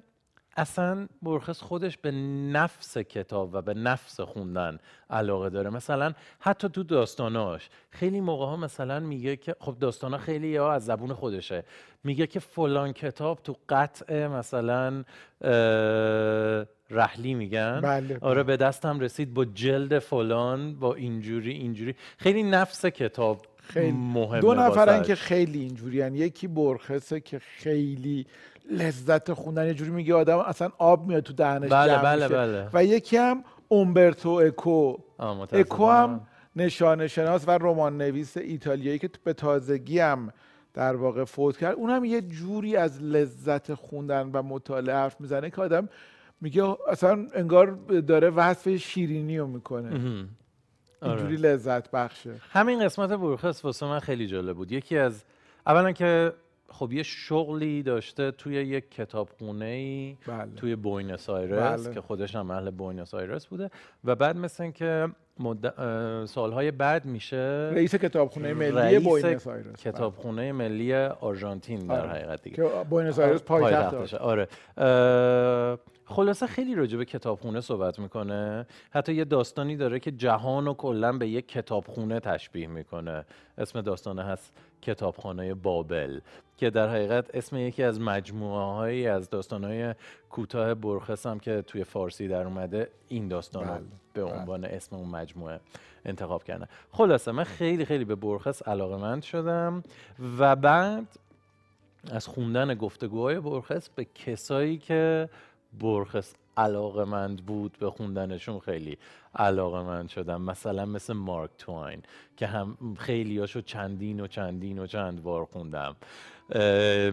اصلا 0.58 1.08
برخص 1.22 1.62
خودش 1.62 1.98
به 1.98 2.12
نفس 2.52 2.98
کتاب 2.98 3.50
و 3.54 3.62
به 3.62 3.74
نفس 3.74 4.22
خوندن 4.22 4.80
علاقه 5.10 5.50
داره. 5.50 5.70
مثلا 5.70 6.14
حتی 6.40 6.70
تو 6.70 6.84
داستاناش 6.84 7.70
خیلی 7.90 8.22
موقع 8.22 8.46
ها 8.46 8.56
مثلا 8.56 9.00
میگه 9.00 9.36
که 9.36 9.56
خب 9.60 9.76
داستانا 9.80 10.18
خیلی 10.18 10.58
ها 10.58 10.74
از 10.74 10.86
زبون 10.86 11.14
خودشه. 11.14 11.64
میگه 12.04 12.28
که 12.28 12.40
فلان 12.40 12.94
کتاب 12.94 13.40
تو 13.44 13.56
قطع 13.70 14.28
مثلا 14.28 15.04
رحلی 16.90 17.34
میگن. 17.34 17.82
بله. 17.82 18.18
آره 18.22 18.44
به 18.44 18.58
دستم 18.58 19.00
رسید 19.00 19.34
با 19.34 19.46
جلد 19.46 20.00
فلان 20.00 20.76
با 20.76 20.94
اینجوری 20.94 21.52
اینجوری. 21.52 21.96
خیلی 22.18 22.44
نفس 22.44 22.86
کتاب 22.86 23.46
خیلی 23.64 23.92
مهمه 23.92 24.40
دو 24.40 24.54
نفرن. 24.54 25.02
که 25.02 25.16
خیلی 25.16 25.60
اینجوری 25.60 25.98
یکی 25.98 26.48
برخصه 26.48 27.20
که 27.20 27.40
خیلی 27.40 28.26
لذت 28.72 29.34
خوندن 29.34 29.68
یه 29.68 29.74
جوری 29.74 29.92
میگه 29.92 30.14
آدم 30.14 30.38
اصلا 30.38 30.70
آب 30.78 31.08
میاد 31.08 31.24
تو 31.24 31.34
دهنش 31.34 31.72
بله 31.72 31.98
بله. 31.98 32.28
بله 32.28 32.70
و 32.74 32.86
یکی 32.86 33.18
هم 33.18 33.44
اومبرتو 33.68 34.30
اکو. 34.30 34.98
اکو 35.52 35.90
هم 35.90 36.22
نشانه 36.56 37.08
شناس 37.08 37.48
و 37.48 37.52
رمان 37.52 37.98
نویس 37.98 38.38
ایتالیایی 38.38 39.00
که 39.00 39.10
به 39.24 39.34
تازگی 39.34 40.00
هم 40.00 40.34
در 40.74 40.96
واقع 40.96 41.24
فوت 41.24 41.58
کرد 41.58 41.76
اون 41.76 41.90
هم 41.90 42.06
یه 42.06 42.22
جوری 42.22 42.76
از 42.76 43.04
لذت 43.04 43.74
خوندن 43.74 44.30
و 44.34 44.44
مطالعه 44.44 44.96
حرف 44.96 45.22
می‌زنه 45.22 45.50
که 45.50 45.62
آدم 45.62 45.90
میگه 46.42 46.64
اصلا 46.90 47.28
انگار 47.34 47.72
داره 48.08 48.30
وصف 48.30 48.76
شیرینی 48.76 49.38
رو 49.38 49.48
می‌کنه. 49.48 50.26
اینجوری 51.04 51.36
لذت 51.36 51.92
بخشه 51.92 52.32
همین 52.52 52.86
قسمت 52.86 53.12
بورخس 53.12 53.66
واسه 53.66 53.86
من 53.86 54.00
خیلی 54.00 54.28
جالب 54.28 54.56
بود. 54.56 54.72
یکی 54.72 54.98
از 54.98 55.24
اولا 55.68 55.92
که 55.92 56.34
خب 56.70 56.92
یه 56.92 57.04
شغلی 57.04 57.84
داشته 57.84 58.32
توی 58.32 58.54
یک 58.54 58.92
کتابخونه 58.92 59.66
ای 59.66 60.18
بله. 60.28 60.52
توی 60.56 60.76
بوینس 60.76 61.30
آیرس 61.30 61.84
بله. 61.84 61.94
که 61.94 62.02
خودش 62.02 62.36
هم 62.36 62.52
اهل 62.52 62.72
بوینس 62.72 63.14
آیرس 63.14 63.46
بوده. 63.46 63.72
و 64.04 64.16
بعد 64.16 64.38
مثل 64.38 64.64
اینکه 64.64 65.08
مد... 65.40 65.74
سالهای 66.26 66.72
بعد 66.72 67.06
میشه 67.06 67.72
رئیس 67.74 67.96
کتابخونه 67.96 68.54
ملی 68.54 68.72
رئیس 68.72 69.04
بوینس 69.04 69.48
آیرس. 69.48 69.76
کتابخونه 69.76 70.52
ملی 70.52 70.94
آرژانتین 70.96 71.80
در 71.80 72.00
آره. 72.00 72.10
حقیقت 72.10 72.42
دیگه. 72.42 72.56
که 72.56 72.64
بوینس 72.90 73.20
آیرس 73.20 73.42
پایتخت 73.42 73.92
پایتختشه 73.92 74.18
آره. 74.18 74.48
اه، 74.78 75.78
خلاصه 76.06 76.48
خیلی 76.48 76.76
راجع 76.76 76.98
به 76.98 77.06
کتابخونه 77.06 77.62
صحبت 77.62 78.00
می‌کنه. 78.00 78.68
حتی 78.92 79.14
یه 79.14 79.26
داستانی 79.26 79.76
داره 79.76 80.00
که 80.00 80.12
جهان 80.12 80.66
رو 80.66 80.74
کلا 80.74 81.18
به 81.18 81.28
یک 81.28 81.48
کتابخونه 81.48 82.20
تشبیه 82.20 82.68
می‌کنه. 82.68 83.26
اسم 83.58 83.82
داستانه 83.82 84.24
هست 84.24 84.54
کتابخانه 84.82 85.54
بابل 85.54 86.20
که 86.58 86.70
در 86.70 86.90
حقیقت 86.90 87.36
اسم 87.36 87.58
یکی 87.58 87.84
از 87.84 88.02
مجموعه 88.02 88.66
هایی 88.66 89.08
از 89.08 89.30
داستان 89.30 89.64
های 89.64 89.96
کوتاه 90.30 90.74
برخس 90.74 91.26
هم 91.26 91.40
که 91.40 91.62
توی 91.62 91.84
فارسی 91.84 92.28
در 92.28 92.44
اومده 92.44 92.90
این 93.08 93.28
داستان 93.28 93.64
رو 93.64 93.74
بله، 93.74 93.84
به 94.14 94.24
بله. 94.24 94.34
عنوان 94.34 94.66
اسم 94.66 94.96
اون 94.96 95.10
مجموعه 95.10 95.60
انتخاب 96.06 96.44
کردن. 96.44 96.68
خلاصه 96.92 97.32
من 97.32 97.44
خیلی 97.44 97.86
خیلی 97.86 98.06
به 98.06 98.16
برخس 98.16 98.68
علاقه 98.68 99.22
شدم 99.22 99.84
و 100.40 100.56
بعد 100.56 101.08
از 102.12 102.28
خوندن 102.28 102.74
گفتگوهای 102.74 103.40
برخس 103.40 103.90
به 103.90 104.06
کسایی 104.06 104.78
که 104.78 105.30
برخس 105.80 106.34
علاقه 106.58 107.04
مند 107.04 107.46
بود 107.46 107.78
به 107.80 107.92
خوندنشون 107.92 108.60
خیلی 108.60 108.98
علاقه 109.36 109.82
مند 109.82 110.10
شدم. 110.10 110.42
مثلا 110.42 110.86
مثل 110.86 111.14
مارک 111.14 111.50
توین 111.58 112.02
که 112.38 112.48
هم 112.48 112.78
خیلی 113.00 113.40
هاشو 113.40 113.62
چندین 113.62 114.20
و 114.20 114.28
چندین 114.28 114.80
و 114.80 114.88
چند 114.88 115.24
بار 115.24 115.46
خوندم. 115.46 115.96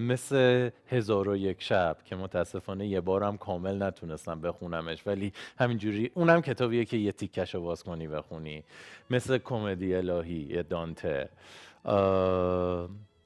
مثل 0.00 0.70
هزار 0.88 1.28
و 1.28 1.36
یک 1.36 1.62
شب 1.62 1.96
که 2.04 2.16
متاسفانه 2.16 2.86
یه 2.86 3.00
بارم 3.00 3.36
کامل 3.36 3.82
نتونستم 3.82 4.40
بخونمش 4.40 5.06
ولی 5.06 5.32
همینجوری 5.58 6.10
اونم 6.14 6.40
کتابیه 6.40 6.84
که 6.84 6.96
یه 6.96 7.12
تیکش 7.12 7.54
رو 7.54 7.60
باز 7.62 7.84
کنی 7.84 8.06
بخونی. 8.06 8.64
مثل 9.10 9.38
کمدی 9.38 9.94
الهی 9.94 10.46
یه 10.50 10.62
دانته. 10.62 11.28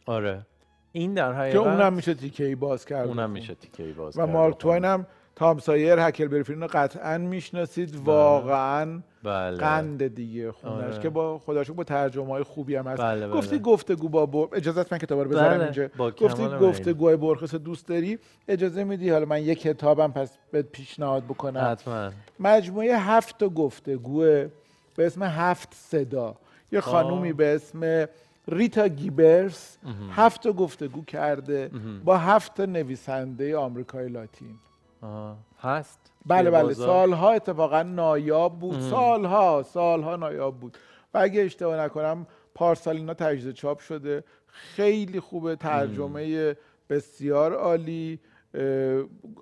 آره. 0.06 0.46
این 0.92 1.14
در 1.14 1.32
که 1.32 1.38
حقیقت 1.38 1.56
اونم 1.56 1.92
میشه 1.92 2.14
تیکه 2.14 2.56
باز 2.56 2.84
کرد. 2.84 3.08
اونم 3.08 3.30
میشه 3.30 3.54
تیکه 3.54 3.92
باز 3.92 4.18
و 4.18 4.26
مارک. 4.26 4.58
توین 4.58 4.84
هم 4.84 5.06
تام 5.36 5.58
سایر 5.58 5.98
هکل 5.98 6.42
فرین 6.42 6.60
رو 6.60 6.68
قطعا 6.72 7.18
می‌شناسید. 7.18 7.96
واقعا 7.96 9.00
بله. 9.22 9.56
قند 9.56 10.14
دیگه 10.14 10.52
خونش 10.52 10.72
آره. 10.74 10.98
که 10.98 11.10
با 11.10 11.38
خداشو 11.38 11.74
با 11.74 11.84
ترجمه 11.84 12.26
های 12.26 12.42
خوبی 12.42 12.76
هم 12.76 12.86
هست. 12.86 13.02
بله، 13.02 13.26
بله. 13.26 13.36
گفتی 13.36 13.58
گفتگو 13.58 14.08
با 14.08 14.26
بر... 14.26 14.56
اجازه 14.56 14.80
است 14.80 14.92
من 14.92 14.98
کتاب 14.98 15.20
رو 15.20 15.30
بذارم 15.30 15.54
بله، 15.54 15.64
اینجا. 15.64 15.88
گفتی. 16.10 16.48
گفتگوهای 16.48 17.16
برخص 17.16 17.54
دوست 17.54 17.88
داری؟ 17.88 18.18
اجازه 18.48 18.84
میدی؟ 18.84 19.10
حالا 19.10 19.26
من 19.26 19.42
یک 19.42 19.60
کتابم 19.60 20.12
پس 20.12 20.36
بهت 20.52 20.66
پیشنهاد 20.66 21.24
بکنم. 21.24 21.68
حتما. 21.70 22.10
مجموعه 22.40 22.98
هفت 22.98 23.38
تا 23.38 23.48
گفتگوه 23.48 24.48
به 24.96 25.06
اسم 25.06 25.22
هفت 25.22 25.74
صدا. 25.74 26.34
یه 26.72 26.80
خانومی 26.80 27.32
به 27.32 27.54
اسم 27.54 28.08
ریتا 28.48 28.88
گیبرس 28.88 29.78
هفت 30.10 30.48
گفتگو 30.48 31.04
کرده 31.04 31.70
با 32.04 32.18
هفت 32.18 32.60
نویسنده 32.60 33.56
آمریکای 33.56 34.08
لاتین. 34.08 34.58
آه، 35.04 35.36
هست. 35.60 36.12
بله 36.26 36.50
بله. 36.50 36.62
بازار؟ 36.62 36.86
سالها 36.86 37.32
اتفاقا 37.32 37.82
نایاب 37.82 38.58
بود. 38.58 38.80
سالها 38.80 39.62
سالها 39.62 40.16
نایاب 40.16 40.60
بود. 40.60 40.76
و 41.14 41.18
اگه 41.18 41.42
اشتباه 41.42 41.76
نکنم 41.80 42.26
پارسال 42.54 42.96
اینا 42.96 43.14
تجدید 43.14 43.54
چاپ 43.54 43.78
شده. 43.78 44.24
خیلی 44.46 45.20
خوبه. 45.20 45.56
ترجمه 45.56 46.56
بسیار 46.90 47.54
عالی. 47.54 48.18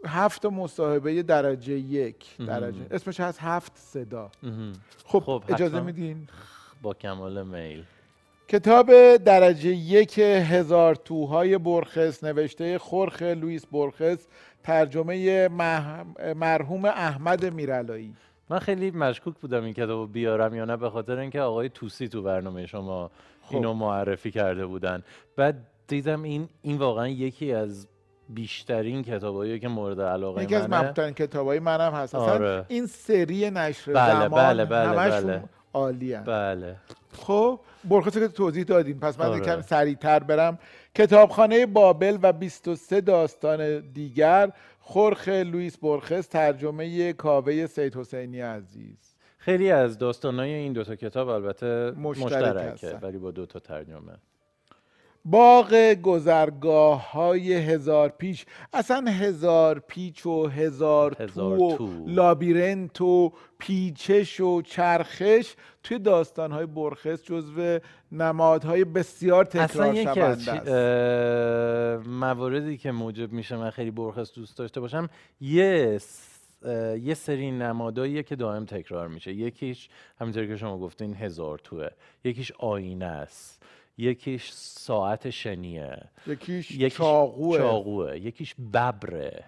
هفت 0.06 0.46
مصاحبه 0.46 1.22
درجه 1.22 1.72
یک. 1.72 2.36
درجه. 2.36 2.86
اسمش 2.90 3.20
هست 3.20 3.38
هفت 3.40 3.72
صدا. 3.76 4.30
خب, 5.04 5.18
خب، 5.18 5.44
اجازه. 5.48 5.80
میدین؟ 5.80 6.28
با 6.82 6.94
کمال 6.94 7.46
میل. 7.46 7.84
کتاب 8.48 9.16
درجه 9.16 9.68
یک 9.68 10.18
هزار 10.18 10.94
توهای 10.94 11.58
برخس 11.58 12.24
نوشته 12.24 12.78
خورخ 12.78 13.22
لوئیس 13.22 13.66
برخس 13.66 14.26
ترجمه 14.62 15.48
مح- 15.48 16.26
مرحوم 16.36 16.84
احمد 16.84 17.52
میرالایی 17.52 18.14
من 18.50 18.58
خیلی 18.58 18.90
مشکوک 18.90 19.34
بودم 19.38 19.64
این 19.64 19.72
کتاب 19.72 19.90
رو 19.90 20.06
بیارم 20.06 20.54
یا 20.54 20.64
نه 20.64 20.76
به 20.76 20.90
خاطر 20.90 21.18
اینکه 21.18 21.40
آقای 21.40 21.68
توسی 21.68 22.08
تو 22.08 22.22
برنامه 22.22 22.66
شما 22.66 23.10
خب. 23.42 23.54
اینو 23.54 23.74
معرفی 23.74 24.30
کرده 24.30 24.66
بودن 24.66 25.02
بعد 25.36 25.66
دیدم 25.86 26.22
این 26.22 26.48
این 26.62 26.78
واقعا 26.78 27.08
یکی 27.08 27.52
از 27.52 27.88
بیشترین 28.28 29.02
کتابایی 29.02 29.58
که 29.58 29.68
مورد 29.68 30.00
علاقه 30.00 30.42
یکی 30.42 30.54
از 30.54 30.68
منه 30.68 30.80
محبوبترین 30.80 31.14
کتابای 31.14 31.58
منم 31.58 31.92
هست 31.92 32.14
آره. 32.14 32.64
این 32.68 32.86
سری 32.86 33.50
نشر 33.50 33.92
بله، 33.92 34.12
زمان 34.12 34.30
بله، 34.30 34.64
بله، 34.64 34.88
همشون 34.88 35.30
بله. 35.30 35.42
عالی 35.72 36.16
بله 36.16 36.76
خب؟ 37.14 37.60
برخص 37.84 38.18
که 38.18 38.28
توضیح 38.28 38.64
دادیم 38.64 38.98
پس 38.98 39.20
من 39.20 39.26
آره. 39.26 39.40
کم 39.40 39.60
سریعتر 39.60 40.18
برم. 40.18 40.58
کتابخانه 40.94 41.66
بابل 41.66 42.18
و 42.22 42.32
23 42.32 43.00
داستان 43.00 43.80
دیگر. 43.92 44.50
خورخ 44.80 45.28
لوئیس 45.28 45.76
برخس 45.76 46.26
ترجمه 46.26 47.12
کاوه 47.12 47.66
سید 47.66 47.96
حسینی 47.96 48.40
عزیز. 48.40 49.16
خیلی 49.38 49.70
از 49.70 49.98
داستانای 49.98 50.54
این 50.54 50.72
دوتا 50.72 50.96
کتاب 50.96 51.28
البته 51.28 51.90
مشترک 51.90 52.32
مشترکه. 52.32 52.98
ولی 53.02 53.18
با 53.18 53.30
دوتا 53.30 53.58
ترجمه. 53.58 54.18
باغ 55.24 55.74
گذرگاه 56.02 57.12
های 57.12 57.52
هزار 57.52 58.08
پیش. 58.08 58.46
اصلا 58.72 59.10
هزار 59.10 59.78
پیچ 59.78 60.26
و 60.26 60.46
هزار, 60.46 61.16
هزار 61.22 61.58
تو, 61.58 61.64
و 61.74 61.76
تو. 61.76 62.04
لابیرنت 62.06 63.00
و 63.00 63.32
پیچش 63.58 64.40
و 64.40 64.62
چرخش 64.62 65.54
توی 65.82 65.98
داستان 65.98 66.52
های 66.52 66.66
برخص 66.66 67.22
جزو 67.24 67.78
نمادهای 68.12 68.84
بسیار 68.84 69.48
اصلا 69.54 69.66
تکرار 69.92 69.94
یکی 69.94 70.20
از 70.20 70.44
شونده 70.44 70.60
چی- 70.64 70.70
است. 70.70 72.06
اه، 72.06 72.08
مواردی 72.14 72.76
که 72.76 72.90
موجب 72.92 73.32
میشه 73.32 73.56
من 73.56 73.70
خیلی 73.70 73.90
برخص 73.90 74.34
دوست 74.34 74.58
داشته 74.58 74.80
باشم 74.80 75.08
یه 75.40 75.98
یه 77.02 77.14
سری 77.14 77.50
نماداییه 77.50 78.22
که 78.22 78.36
دائم 78.36 78.64
تکرار 78.64 79.08
میشه. 79.08 79.32
یکیش 79.32 79.88
همینطور 80.20 80.46
که 80.46 80.56
شما 80.56 80.78
گفتین 80.78 81.14
هزار 81.14 81.58
توه. 81.58 81.88
یکیش 82.24 82.52
آینه 82.58 83.04
است. 83.04 83.62
یکیش 83.98 84.50
ساعت 84.52 85.30
شنیه. 85.30 85.96
یکیش, 86.26 86.70
یکیش 86.70 86.96
چاقوه. 86.96 87.58
چاقوه. 87.58 88.18
یکیش 88.18 88.54
ببره. 88.74 89.44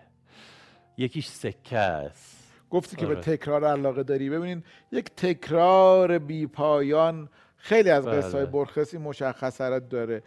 یکیش 0.99 1.27
سکه 1.27 1.79
است 1.79 2.45
گفتی 2.71 2.97
که 2.97 3.07
به 3.07 3.13
آره. 3.13 3.21
تکرار 3.21 3.65
علاقه 3.65 4.03
داری. 4.03 4.31
ببینین 4.31 4.63
یک 4.93 5.11
تکرار 5.17 6.19
بی 6.19 6.47
پایان 6.47 7.29
خیلی 7.57 7.91
از 7.91 8.07
بله. 8.07 8.17
قصه 8.17 8.37
های 8.37 8.47
برخص 8.47 8.95
این 8.95 9.03
مشخصات 9.03 9.89
داره. 9.89 10.23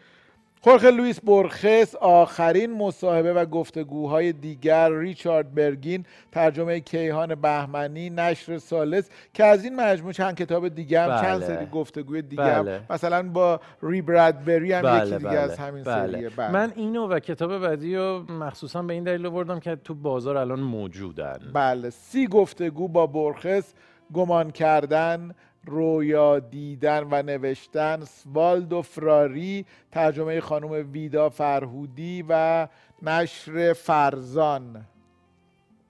خورخ 0.62 0.84
لوئیس 0.84 1.20
برخس 1.20 1.96
آخرین 1.96 2.78
مصاحبه 2.78 3.34
و 3.34 3.46
گفتگوهای 3.46 4.34
دیگر 4.34 4.91
ریچارد 4.91 5.56
برگین 5.56 6.06
ترجمه 6.32 6.80
کیهان 6.80 7.36
بهمنی 7.36 8.10
نشر 8.10 8.58
سالس 8.58 9.10
که 9.34 9.46
از 9.46 9.63
این 9.63 9.76
مجموعه 9.76 10.13
چند 10.13 10.36
کتاب 10.36 10.67
دیگه 10.67 11.02
هم 11.02 11.22
چند 11.22 11.39
بله. 11.39 11.48
سری 11.48 11.65
گفتگوی 11.65 12.22
دیگه 12.22 12.43
هم 12.43 12.63
بله. 12.63 12.82
مثلا 12.89 13.24
با 13.24 13.60
ری 13.84 14.02
برادبری 14.02 14.74
هم 14.74 14.80
یکی 14.80 15.10
بله 15.10 15.17
دیگه 15.17 15.30
بله 15.30 15.39
از 15.39 15.58
همین 15.58 15.84
بله. 15.84 16.12
سریه 16.12 16.30
بله. 16.30 16.52
من 16.52 16.74
اینو 16.76 17.08
و 17.08 17.20
کتاب 17.20 17.58
بعدی 17.58 17.96
رو 17.96 18.32
مخصوصا 18.32 18.82
به 18.82 18.93
این 18.93 19.04
دلیل 19.04 19.26
آوردم 19.26 19.60
که 19.60 19.76
تو 19.76 19.93
بازار 19.96 20.38
الان 20.38 20.60
موجودن 20.60 21.39
بله 21.54 21.89
سی 21.89 22.28
گفتگو 22.28 22.88
با 22.88 23.08
برخس 23.08 23.74
گمان 24.13 24.52
کردن 24.52 25.32
رویا 25.67 26.39
دیدن 26.39 27.08
و 27.12 27.23
نوشتن 27.23 28.03
سوالدو 28.06 28.82
فراری 28.82 29.65
ترجمه 29.91 30.41
خانم 30.41 30.91
ویدا 30.91 31.30
فرهودی 31.30 32.25
و 32.30 32.67
نشر 33.01 33.73
فرزان. 33.73 34.86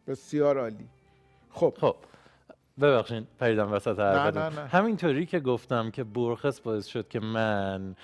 بسیار 0.07 0.59
عالی. 0.59 0.87
خب. 1.49 1.73
خب. 1.81 1.95
ببخشید 2.81 3.27
پریدم 3.39 3.71
وسط 3.71 3.99
نه. 3.99 4.67
همینطوری 4.67 5.25
که 5.25 5.39
گفتم 5.39 5.91
که 5.91 6.03
برخص 6.03 6.61
باعث 6.61 6.85
شد 6.85 7.07
که 7.07 7.19
من 7.19 7.95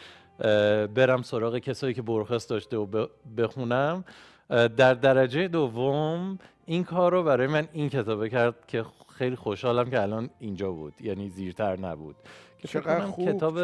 برم 0.95 1.21
سراغ 1.21 1.57
کسایی 1.57 1.93
که 1.93 2.01
برخص 2.01 2.51
داشته 2.51 2.77
و 2.77 3.07
بخونم 3.37 4.03
در 4.49 4.93
درجه 4.93 5.47
دوم 5.47 6.39
این 6.65 6.83
کار 6.83 7.11
رو 7.11 7.23
برای 7.23 7.47
من 7.47 7.67
این 7.73 7.89
کتابه 7.89 8.29
کرد 8.29 8.55
که 8.67 8.85
خیلی 9.17 9.35
خوشحالم 9.35 9.89
که 9.89 10.01
الان 10.01 10.29
اینجا 10.39 10.71
بود. 10.71 10.93
یعنی 11.01 11.29
زیرتر 11.29 11.79
نبود. 11.79 12.15
که 12.57 12.67
چقدر 12.67 13.05
خوب. 13.05 13.31
کتاب 13.31 13.59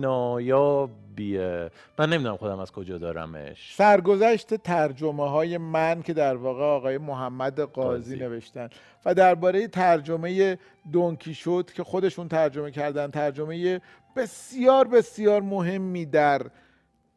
نایابیه. 0.00 1.70
من 1.98 2.08
نمی‌دونم 2.10 2.36
خودم 2.36 2.58
از 2.58 2.72
کجا 2.72 2.98
دارمش. 2.98 3.74
سرگذشت 3.76 4.54
ترجمه 4.54 5.30
های 5.30 5.58
من 5.58 6.02
که 6.02 6.12
در 6.12 6.36
واقع 6.36 6.64
آقای 6.64 6.98
محمد 6.98 7.60
قاضی 7.60 8.16
قاضی. 8.16 8.16
نوشتن 8.16 8.68
و 9.04 9.14
درباره 9.14 9.68
ترجمه 9.68 10.58
دونکی 10.92 11.34
شد 11.34 11.70
که 11.74 11.84
خودشون 11.84 12.28
ترجمه 12.28 12.70
کردن 12.70 13.10
ترجمه 13.10 13.80
بسیار 14.16 14.88
بسیار 14.88 15.42
مهمی 15.42 16.06
در 16.06 16.42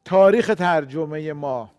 تاریخ 0.06 0.56
ترجمه 0.56 1.34
ما. 1.34 1.72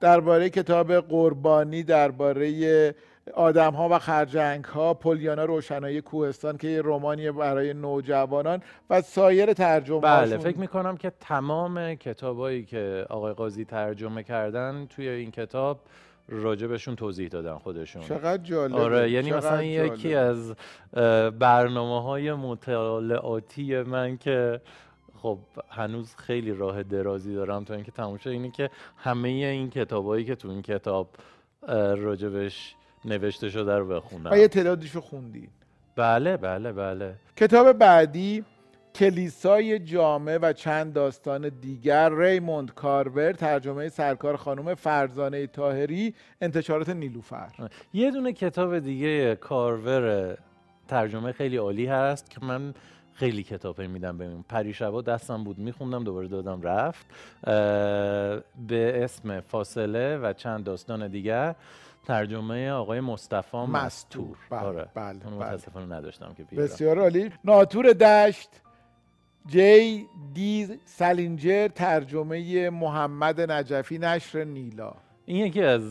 درباره 0.00 0.50
کتاب 0.50 1.00
قربانی 1.00 1.82
درباره 1.82 2.94
آدم 3.32 3.72
ها 3.72 3.88
و 3.88 3.98
خرجنگ 3.98 4.64
ها 4.64 4.94
پلیانا 4.94 5.44
روشنایی 5.44 6.00
کوهستان 6.00 6.56
که 6.56 6.68
یه 6.68 6.82
رمانیه 6.84 7.32
برای 7.32 7.74
نوجوانان 7.74 8.62
و 8.90 9.02
سایر 9.02 9.52
ترجمه 9.52 10.00
بله 10.00 10.38
فکر 10.38 10.58
می‌کنم 10.58 10.96
که 10.96 11.12
تمام 11.20 11.94
کتابایی 11.94 12.64
که 12.64 13.06
آقای 13.10 13.32
قاضی 13.32 13.64
ترجمه 13.64 14.22
کردن 14.22 14.86
توی 14.86 15.08
این 15.08 15.30
کتاب 15.30 15.80
راجبشون 16.28 16.96
توضیح 16.96 17.28
دادن 17.28 17.54
خودشون. 17.54 18.02
چقدر 18.02 18.42
جالب 18.42 18.74
آره 18.74 19.10
یعنی 19.10 19.32
مثلا 19.32 19.62
یکی 19.62 20.14
از 20.14 20.54
برنامه 21.38 22.02
های 22.02 22.32
مطالعاتی 22.32 23.82
من 23.82 24.16
که 24.16 24.60
خب 25.16 25.38
هنوز 25.70 26.14
خیلی 26.16 26.52
راه 26.52 26.82
درازی 26.82 27.34
دارم 27.34 27.64
تا 27.64 27.74
اینکه 27.74 27.92
تموم 27.92 28.16
شه 28.16 28.30
اینه 28.30 28.50
که 28.50 28.70
همه 28.96 29.28
این 29.28 29.70
کتابایی 29.70 30.24
که 30.24 30.34
تو 30.34 30.48
این 30.48 30.62
کتاب 30.62 31.08
راجبش 31.96 32.74
نوشته 33.04 33.50
شده 33.50 33.78
رو 33.78 33.88
و 33.88 33.92
یه 33.92 34.00
بخونم 34.00 34.46
تعدادیشو 34.46 35.00
خوندی 35.00 35.48
بله 35.96 36.36
بله 36.36 36.72
بله. 36.72 37.14
کتاب 37.36 37.72
بعدی 37.72 38.44
کلیسای 38.94 39.78
جامع 39.78 40.38
و 40.42 40.52
چند 40.52 40.92
داستان 40.92 41.48
دیگر 41.60 42.14
ریموند 42.14 42.74
کارور 42.74 43.32
ترجمه 43.32 43.88
سرکار 43.88 44.36
خانم 44.36 44.74
فرزانه 44.74 45.46
تاهری 45.46 46.14
انتشارات 46.40 46.88
نیلوفر. 46.88 47.48
یه 47.94 48.10
دونه 48.10 48.32
کتاب 48.32 48.78
دیگه 48.78 49.34
کارور 49.36 50.36
ترجمه 50.88 51.32
خیلی 51.32 51.56
عالی 51.56 51.86
هست 51.86 52.30
که 52.30 52.44
من 52.44 52.74
خیلی 53.14 53.42
کتاب 53.42 53.80
میدم 53.80 54.18
ببین 54.18 54.44
پریشبا 54.48 55.02
دستم 55.02 55.44
بود 55.44 55.58
میخوندم 55.58 56.04
دوباره 56.04 56.28
دادم 56.28 56.62
رفت. 56.62 57.06
به 58.68 59.04
اسم 59.04 59.40
فاصله 59.40 60.18
و 60.18 60.32
چند 60.32 60.64
داستان 60.64 61.08
دیگر. 61.08 61.54
ترجمه 62.04 62.70
آقای 62.70 63.00
مصطفی 63.00 63.56
مستور. 63.56 64.36
بله، 64.50 64.60
آره. 64.60 64.88
بله، 64.94 65.18
بله. 65.18 65.30
متاسفانه 65.34 65.94
نداشتم 65.96 66.34
که 66.34 66.44
بیارم 66.44 66.64
بسیار 66.64 66.98
عالی. 66.98 67.30
ناتور 67.44 67.92
دشت 67.92 68.48
جی 69.46 70.06
دی 70.34 70.78
سالینجر 70.84 71.68
ترجمه 71.68 72.70
محمد 72.70 73.40
نجفی 73.40 73.98
نشر 73.98 74.44
نیلا. 74.44 74.94
این 75.26 75.46
یکی 75.46 75.62
از 75.62 75.82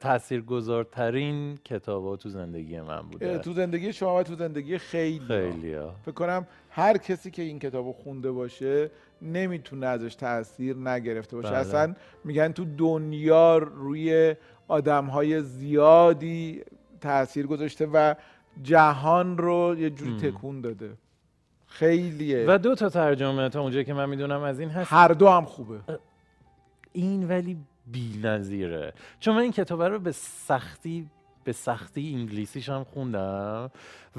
تاثیرگذارترین 0.00 1.56
کتابا 1.56 2.16
تو 2.16 2.28
زندگی 2.28 2.80
من 2.80 3.02
بوده. 3.02 3.38
تو 3.38 3.52
زندگی 3.52 3.92
شما 3.92 4.16
و 4.16 4.22
تو 4.22 4.34
زندگی 4.34 4.78
خیلی 4.78 5.26
خیلی 5.26 5.74
ها. 5.74 5.94
فکر 6.02 6.14
کنم 6.14 6.46
هر 6.70 6.98
کسی 6.98 7.30
که 7.30 7.42
این 7.42 7.58
کتابو 7.58 7.92
خونده 7.92 8.30
باشه 8.30 8.90
نمی‌تونه 9.22 9.86
ازش 9.86 10.14
تاثیر 10.14 10.76
نگرفته 10.76 11.36
باشه. 11.36 11.48
بله. 11.48 11.58
اصلا 11.58 11.94
میگن 12.24 12.52
تو 12.52 12.64
دنیا 12.78 13.58
روی 13.58 14.34
آدمهای 14.68 15.42
زیادی 15.42 16.62
تاثیر 17.00 17.46
گذاشته 17.46 17.86
و 17.86 18.14
جهان 18.62 19.38
رو 19.38 19.76
یه 19.78 19.90
جوری. 19.90 20.30
تکون 20.30 20.60
داده. 20.60 20.90
خیلیه. 21.66 22.44
و 22.48 22.58
دو 22.58 22.74
تا 22.74 22.88
ترجمه 22.88 23.48
تا 23.48 23.60
اونجایی 23.60 23.84
که 23.84 23.94
من 23.94 24.08
می‌دونم 24.08 24.42
از 24.42 24.60
این 24.60 24.68
هست. 24.68 24.92
هر 24.92 25.08
دو 25.08 25.28
هم 25.28 25.44
خوبه. 25.44 25.80
این 26.92 27.28
ولی 27.28 27.56
بی‌نظیره 27.86 28.92
چون 29.20 29.34
من 29.34 29.40
این 29.40 29.52
کتاب 29.52 29.82
رو 29.82 29.98
به 29.98 30.12
سختی 30.12 31.06
به 31.44 31.52
سختی 31.52 32.14
انگلیسیش 32.14 32.68
هم 32.68 32.84
خوندم 32.84 33.70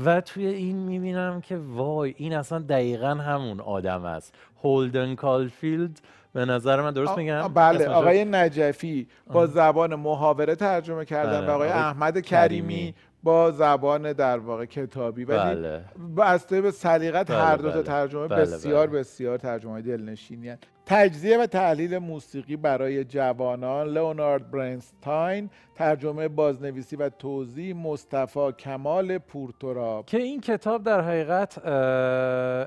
و 0.06 0.22
توی 0.22 0.48
این 0.48 0.78
می‌بینم 0.78 1.42
که 1.42 1.58
وای 1.58 2.14
این 2.18 2.34
اصلا 2.34 2.60
دقیقا 2.60 3.14
همون 3.14 3.60
آدم 3.60 4.06
است 4.06 4.34
هولدن 4.64 5.16
کالفیلد 5.16 6.02
به 6.34 6.46
نظر 6.46 6.82
من 6.82 6.92
درست 6.92 7.18
میگم 7.18 7.48
بله؟ 7.48 7.88
آقای 7.88 8.26
نجفی 8.26 9.08
با. 9.28 9.48
زبان 9.48 9.96
محاوره 9.96 10.56
ترجمه 10.56 11.06
کردن 11.06 11.42
بله، 11.42 11.48
و 11.48 11.52
آقای 11.52 11.70
احمد 11.70 12.20
کریمی. 12.20 12.96
با 13.26 13.52
زبان 13.52 14.14
در 14.14 14.38
واقع 14.38 14.66
کتابی 14.66 15.24
ولی 15.24 15.56
بله 15.56 15.82
بسته 16.18 16.62
به 16.62 16.72
سلیقت 16.72 17.32
بله، 17.32 17.42
هر 17.42 17.56
دو 17.56 17.70
تا 17.70 17.74
بله. 17.74 17.84
ترجمه 17.84 18.28
بله، 18.28 18.42
بسیار 18.42 18.88
بله. 18.88 19.00
بسیار 19.00 19.38
ترجمه 19.38 19.82
دلنشینی 19.82 20.50
هست. 20.50 20.64
تجزیه 20.86 21.38
و 21.38 21.46
تحلیل 21.46 21.98
موسیقی 21.98 22.56
برای 22.56 23.04
جوانان 23.04 23.88
لئونارد 23.88 24.52
برنستاین 24.52 25.50
ترجمه 25.76 26.28
بازنویسی 26.28 26.96
و 26.96 27.10
توضیح 27.10 27.76
مصطفی 27.76 28.52
کمال 28.52 29.18
پورتراب 29.18 30.06
که 30.06 30.18
این 30.18 30.42
کتاب 30.42 30.84
در 30.84 31.02
حقیقت 31.02 31.68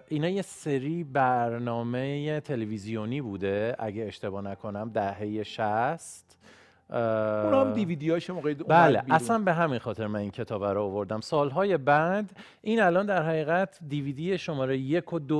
اینا 0.08 0.28
یه 0.28 0.42
سری 0.42 1.04
برنامه 1.04 2.40
تلویزیونی 2.40 3.20
بوده 3.20 3.76
اگه 3.78 4.04
اشتباه 4.04 4.42
نکنم 4.42 4.90
دهه 4.94 5.42
شست 5.42 6.37
اون 6.90 7.54
هم 7.54 7.72
دیویدیاش 7.72 8.30
موقعی 8.30 8.54
اومد 8.54 8.68
بله 8.68 9.00
بیرون. 9.00 9.16
اصلا 9.16 9.38
به 9.38 9.52
همین 9.52 9.78
خاطر 9.78 10.06
من 10.06 10.20
این 10.20 10.30
کتاب 10.30 10.64
رو 10.64 10.82
آوردم 10.82 11.20
سالهای 11.20 11.76
بعد 11.76 12.30
این 12.62 12.82
الان 12.82 13.06
در 13.06 13.22
حقیقت 13.22 13.78
دیویدی 13.88 14.38
شماره 14.38 14.78
یک 14.78 15.12
و 15.12 15.18
دو 15.18 15.36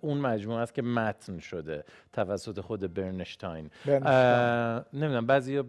اون 0.00 0.18
مجموعه 0.18 0.60
است 0.60 0.74
که 0.74 0.82
متن 0.82 1.38
شده 1.38 1.84
توسط 2.12 2.60
خود 2.60 2.94
برنشتاین 2.94 3.70
برنشتاین. 3.86 4.84
نمی‌دونم 4.92 5.26
بعضی 5.26 5.62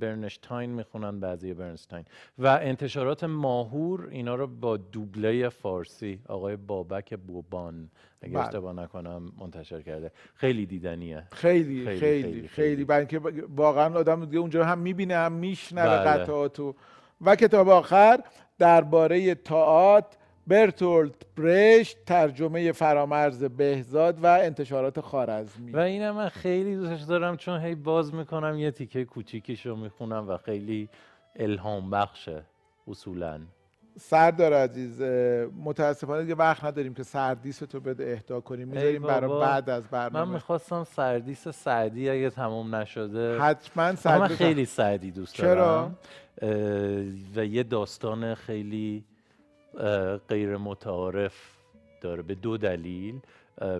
برنشتاین 0.00 0.70
می‌خونن 0.70 1.20
بعضی 1.20 1.54
برنستاین 1.54 2.04
و 2.38 2.46
انتشارات 2.46 3.24
ماهور 3.24 4.08
اینا 4.10 4.34
رو 4.34 4.46
با 4.46 4.76
دوبله 4.76 5.48
فارسی 5.48 6.20
آقای 6.28 6.56
بابک 6.56 7.14
بوبان 7.14 7.90
اگه 8.26 8.34
بله. 8.34 8.46
اشتباه 8.46 8.72
نکنم 8.72 9.32
منتشر 9.38 9.82
کرده 9.82 10.12
خیلی 10.34 10.66
دیدنیه 10.66 11.22
خیلی 11.32 11.84
خیلی، 11.84 11.84
خیلی 11.84 11.98
خیلی، 11.98 12.32
خیلی, 12.32 12.48
خیلی. 12.48 12.84
برای 12.84 13.06
اینکه 13.10 13.44
واقعا 13.56 13.98
آدم 13.98 14.24
دیگه 14.24 14.38
اونجا 14.38 14.64
هم 14.64 14.78
می‌بینه 14.78 15.14
هم 15.14 15.32
میشنوه 15.32 16.04
بله. 16.04 16.22
قطعاتو 16.22 16.74
و 17.20 17.36
کتاب 17.36 17.68
آخر 17.68 18.20
درباره 18.58 19.34
تئاتر 19.34 20.16
برتولت 20.46 21.14
برشت 21.36 22.04
ترجمه 22.06 22.72
فرامرز 22.72 23.44
بهزاد 23.44 24.24
و 24.24 24.26
انتشارات 24.26 25.00
خارزمی 25.00 25.72
و 25.72 25.78
اینم 25.78 26.14
من 26.14 26.28
خیلی 26.28 26.76
دوستش 26.76 27.02
دارم 27.02 27.36
چون 27.36 27.60
هی 27.60 27.74
باز 27.74 28.14
می‌کنم 28.14 28.58
یه 28.58 28.70
تیکه 28.70 29.04
کوچیکیش 29.04 29.66
رو 29.66 29.76
می‌خونم 29.76 30.28
و 30.28 30.36
خیلی 30.36 30.88
الهام 31.36 31.90
بخشه 31.90 32.42
اصولا 32.88 33.40
سردار 33.98 34.52
عزیز 34.52 35.02
متاسفانه 35.64 36.22
دیگه 36.22 36.34
وقت 36.34 36.64
نداریم 36.64 36.94
که 36.94 37.02
سردیس 37.02 37.58
تو 37.58 37.80
بده 37.80 38.12
اهدا 38.12 38.40
کنیم. 38.40 38.68
می‌ذاریم 38.68 39.02
برای. 39.02 39.40
بعد 39.40 39.70
از 39.70 39.82
من 39.82 39.88
برنامه 39.90 40.32
می‌خواستم 40.32 40.84
سردیس 40.84 41.48
سعدی 41.48 42.10
اگه 42.10 42.30
تموم 42.30 42.74
نشده. 42.74 43.38
حتما 43.38 43.82
آخه 43.82 44.18
من 44.18 44.28
خیلی 44.28 44.64
سعدی 44.64 45.10
دوست 45.10 45.34
چرا؟ 45.34 45.54
دارم 45.54 45.98
اه، 46.42 46.50
و 47.36 47.44
یه 47.44 47.62
داستان 47.62 48.34
خیلی 48.34 49.04
غیر 50.28 50.56
متعارف 50.56 51.34
داره. 52.00 52.22
به 52.22 52.34
دو 52.34 52.56
دلیل. 52.56 53.20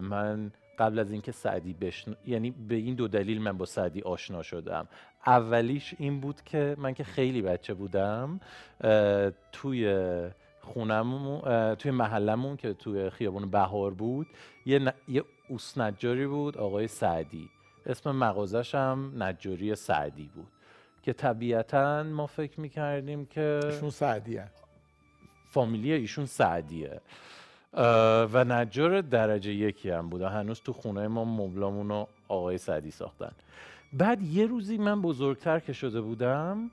من 0.00 0.52
قبل 0.78 0.98
از 0.98 1.12
اینکه 1.12 1.32
سعدی 1.32 1.72
بشن... 1.72 2.16
یعنی 2.26 2.50
به 2.50 2.74
این 2.74 2.94
دو 2.94 3.08
دلیل 3.08 3.42
من 3.42 3.58
با 3.58 3.64
سعدی 3.64 4.00
آشنا 4.00 4.42
شدم. 4.42 4.88
اولیش 5.26 5.94
این 5.98 6.20
بود 6.20 6.42
که 6.44 6.76
من 6.78 6.94
که 6.94 7.04
خیلی 7.04 7.42
بچه 7.42 7.74
بودم 7.74 8.40
توی 9.52 10.10
خونمون 10.60 11.74
توی 11.74 11.90
محلمون 11.90 12.56
که 12.56 12.72
توی 12.74 13.10
خیابون 13.10 13.50
بهار 13.50 13.94
بود 13.94 14.26
یه, 14.66 14.78
ن... 14.78 14.92
یه 15.08 15.24
اوس 15.48 15.78
نجاری 15.78 16.26
بود 16.26 16.58
آقای 16.58 16.88
سعدی. 16.88 17.48
اسم 17.86 18.10
مغازش 18.10 18.74
هم 18.74 19.22
نجاری 19.22 19.74
سعدی 19.74 20.30
بود. 20.34 20.46
که 21.02 21.12
طبیعتا 21.12 22.02
ما 22.02 22.26
فکر 22.26 22.60
می‌کردیم 22.60 23.26
که 23.26 23.60
ایشون 23.64 23.90
سعدی 23.90 24.36
هست. 24.36 24.64
فامیلی 25.48 25.92
ایشون 25.92 26.26
سعدیه. 26.26 27.00
و 28.32 28.44
نجار 28.44 29.00
درجه 29.00 29.52
یکی 29.52 29.90
هم 29.90 30.08
بود 30.08 30.22
هنوز 30.22 30.60
تو 30.60 30.72
خونه 30.72 31.08
ما 31.08 31.24
مبلامون 31.24 31.88
رو 31.88 32.08
آقای 32.28 32.58
سعدی 32.58 32.90
ساختن. 32.90 33.32
بعد 33.92 34.22
یه 34.22 34.46
روزی 34.46 34.78
من 34.78 35.02
بزرگتر 35.02 35.58
که 35.58 35.72
شده 35.72 36.00
بودم 36.00 36.70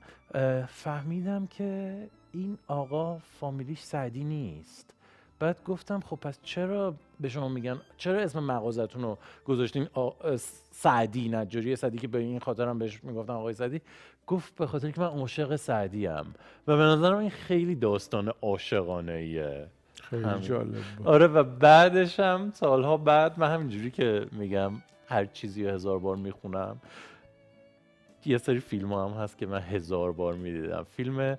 فهمیدم 0.68 1.46
که 1.46 1.98
این 2.32 2.58
آقا 2.68 3.18
فامیلیش 3.18 3.80
سعدی 3.80 4.24
نیست. 4.24 4.94
بعد 5.38 5.56
گفتم 5.64 6.00
خب 6.00 6.16
پس 6.16 6.38
چرا 6.42 6.94
به 7.20 7.28
شما 7.28 7.48
میگن 7.48 7.80
چرا 7.96 8.20
اسم 8.20 8.40
مغازتون 8.40 9.02
رو 9.02 9.18
گذاشتین 9.44 9.88
سعدی 10.70 11.28
نجاری؟ 11.28 11.76
سعدی 11.76 11.98
که 11.98 12.08
به 12.08 12.18
این 12.18 12.38
خاطرم 12.38 12.78
بهش 12.78 13.04
می‌گفتم 13.04 13.32
آقای 13.32 13.54
سعدی. 13.54 13.80
گفت 14.26 14.54
به 14.54 14.66
خاطر 14.66 14.90
که 14.90 15.00
من 15.00 15.06
عاشق 15.06 15.56
سعدی 15.56 16.06
ام 16.06 16.26
و 16.68 16.76
به 16.76 16.82
نظرم 16.82 17.18
این 17.18 17.30
خیلی 17.30 17.74
داستان 17.74 18.32
عاشقانه 18.42 19.12
ایه 19.12 19.66
خیلی 20.02 20.40
جالب 20.40 20.74
آره 21.04 21.26
و 21.26 21.42
بعدش 21.42 22.20
هم 22.20 22.50
سالها 22.54 22.96
بعد 22.96 23.38
من 23.38 23.54
همینجوری 23.54 23.90
که 23.90 24.26
میگم 24.32 24.72
هر 25.08 25.24
چیزی 25.24 25.64
رو 25.64 25.70
هزار 25.74 25.98
بار 25.98 26.16
می‌خونم. 26.16 26.80
یه 28.26 28.38
سری 28.38 28.60
فیلم 28.60 28.92
هم 28.92 29.10
هست 29.10 29.38
که 29.38 29.46
من 29.46 29.60
هزار 29.60 30.12
بار 30.12 30.34
می‌دیدم. 30.34 30.86
فیلم 30.96 31.38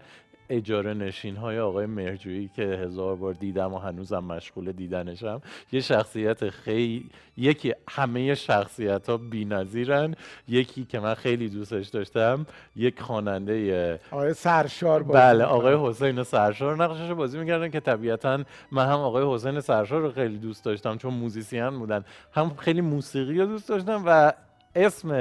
اجاره 0.50 0.94
نشین 0.94 1.36
های 1.36 1.60
آقای 1.60 1.86
مهرجویی 1.86 2.50
که 2.56 2.62
هزار 2.62 3.16
بار 3.16 3.34
دیدم 3.34 3.74
و 3.74 3.78
هنوزم 3.78 4.24
مشغول 4.24 4.72
دیدنشم 4.72 5.42
یه 5.72 5.82
شخصیت 5.82 6.50
خیلی 6.50 7.10
یکی 7.38 7.74
همه 7.90 8.36
شخصیت 8.36 9.10
ها 9.10 9.18
بی 9.18 9.46
نظیرن. 9.46 10.16
یکی 10.48 10.86
که 10.86 11.00
من 11.00 11.14
خیلی 11.14 11.50
دوستش 11.50 11.88
داشتم 11.88 12.46
یک 12.76 13.02
خواننده 13.02 14.00
آقای 14.12 14.34
سرشار 14.34 15.04
بله 15.04 15.44
آقای 15.44 15.78
حسین 15.80 16.24
سرشار 16.24 16.84
نقشش 16.84 17.12
بازی 17.12 17.38
می‌کردن 17.38 17.70
که 17.70 17.80
طبیعتا 17.80 18.44
من 18.72 18.86
هم 18.86 19.00
آقای 19.00 19.36
حسین 19.36 19.60
سرشار 19.60 20.02
رو 20.02 20.12
خیلی 20.12 20.38
دوست 20.38 20.66
داشتم 20.66 20.98
چون 20.98 21.14
موزیسین 21.14 21.70
بودن 21.70 22.06
هم 22.34 22.56
خیلی 22.56 22.82
موسیقی 22.82 23.40
رو 23.40 23.46
دوست 23.46 23.70
داشتم 23.70 24.04
و 24.06 24.34
اسم 24.76 25.12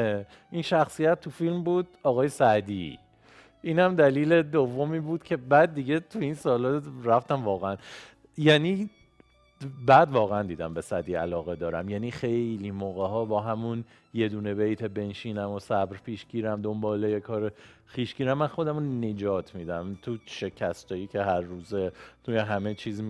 این 0.50 0.62
شخصیت 0.62 1.20
تو 1.20 1.30
فیلم 1.30 1.64
بود 1.64 1.86
آقای 2.02 2.28
سعدی 2.28 2.98
اینم 3.64 3.96
دلیل 3.96 4.42
دومی 4.42 5.00
بود 5.00 5.22
که 5.22 5.36
بعد 5.36 5.74
دیگه 5.74 6.00
تو 6.00 6.18
این 6.18 6.34
سالا 6.34 6.82
رفتم 7.04 7.44
واقعا. 7.44 7.76
یعنی 8.38 8.90
بعد 9.86 10.10
واقعا 10.10 10.42
دیدم 10.42 10.74
به 10.74 10.80
صدی 10.80 11.14
علاقه 11.14 11.56
دارم. 11.56 11.88
یعنی 11.88 12.10
خیلی 12.10 12.70
موقع 12.70 13.08
ها 13.08 13.24
با 13.24 13.40
همون 13.40 13.84
یه 14.14 14.28
دونه 14.28 14.54
بیت 14.54 14.84
بنشینم 14.84 15.50
و 15.50 15.58
صبر 15.58 15.96
پیش 15.96 16.26
گیرم 16.26 16.62
دنباله 16.62 17.20
کار 17.20 17.52
خیش 17.86 18.14
گیرم. 18.14 18.38
من 18.38 18.46
خودم 18.46 19.04
نجات 19.04 19.54
میدم. 19.54 19.98
تو 20.02 20.16
شکستایی 20.26 21.06
که 21.06 21.22
هر 21.22 21.40
روزه 21.40 21.92
توی 22.24 22.36
همه 22.36 22.74
چیز 22.74 23.02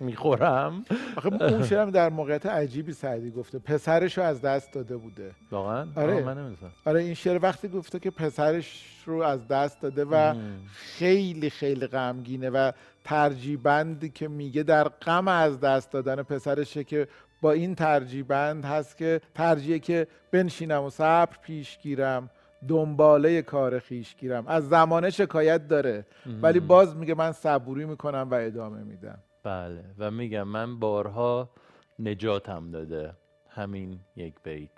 می‌خورم. 0.00 0.84
آخه 1.16 1.42
اون 1.42 1.62
شعرم 1.62 1.90
در 1.90 2.08
موقعیت 2.08 2.46
عجیبی 2.46 2.92
سعدی 2.92 3.30
گفته. 3.30 3.58
پسرش 3.58 4.18
رو 4.18 4.24
از 4.24 4.40
دست 4.40 4.72
داده 4.72 4.96
بوده. 4.96 5.30
واقعا؟ 5.50 5.86
آره. 5.96 6.22
من 6.22 6.56
آره 6.84 7.00
این 7.00 7.14
شعر 7.14 7.38
وقتی 7.42 7.68
گفته 7.68 7.98
که 7.98 8.10
پسرش 8.10 8.86
رو 9.06 9.22
از 9.22 9.48
دست 9.48 9.80
داده 9.82 10.04
و 10.04 10.34
خیلی 10.72 11.50
خیلی 11.50 11.86
غمگینه 11.86 12.50
و 12.50 12.72
ترجیبندی 13.04 14.08
که 14.08 14.28
میگه 14.28 14.62
در 14.62 14.88
غم 14.88 15.28
از 15.28 15.60
دست 15.60 15.92
دادن 15.92 16.22
پسرشه 16.22 16.84
که 16.84 17.08
با 17.40 17.52
این 17.52 17.74
ترجیبند 17.74 18.64
هست 18.64 18.96
که 18.96 19.20
ترجیه 19.34 19.78
که 19.78 20.06
بنشینم 20.30 20.82
و 20.82 20.90
صبر 20.90 21.36
پیش 21.42 21.78
گیرم 21.78 22.30
دنباله 22.68 23.42
کار 23.42 23.78
خیش 23.78 24.16
گیرم. 24.16 24.46
از 24.46 24.68
زمانه 24.68 25.10
شکایت 25.10 25.68
داره. 25.68 26.06
ولی 26.42 26.60
باز 26.60 26.96
میگه 26.96 27.14
من 27.14 27.32
صبوری 27.32 27.84
می‌کنم 27.84 28.28
و 28.30 28.34
ادامه 28.34 28.82
میدم. 28.82 29.18
بله. 29.42 29.84
و 29.98 30.10
میگم 30.10 30.42
من 30.42 30.78
بارها 30.78 31.50
نجاتم 31.98 32.70
داده. 32.70 33.12
همین 33.48 34.00
یک 34.16 34.34
بیت. 34.42 34.70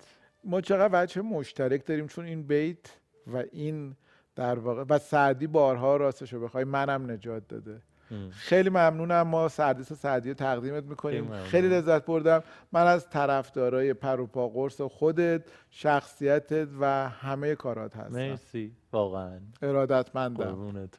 ما 0.43 0.61
چقدر 0.61 1.03
وجه 1.03 1.21
مشترک 1.21 1.85
داریم 1.85 2.07
چون 2.07 2.25
این 2.25 2.43
بیت 2.43 2.97
و 3.33 3.43
این 3.51 3.95
در 4.35 4.59
واقع 4.59 4.83
و 4.89 4.99
سعدی 4.99 5.47
بارها 5.47 5.97
راستشو 5.97 6.39
بخوای 6.39 6.63
منم 6.63 7.11
نجات 7.11 7.47
داده. 7.47 7.81
خیلی 8.31 8.69
ممنونم. 8.69 9.21
ما 9.21 9.47
سردیس 9.47 9.93
سعدی 9.93 10.29
رو 10.29 10.35
تقدیمت 10.35 10.83
می‌کنیم. 10.83 11.43
خیلی, 11.43 11.67
لذت 11.67 12.05
بردم. 12.05 12.43
من 12.71 12.87
از 12.87 13.09
طرفدارای 13.09 13.93
پروپا 13.93 14.47
قرص 14.47 14.81
خودت 14.81 15.41
شخصیتت 15.69 16.67
و 16.79 17.09
همه 17.09 17.55
کارات 17.55 17.95
هستم. 17.95 18.15
مرسی. 18.15 18.71
واقعا. 18.91 19.39
ارادتمندم. 19.61 20.89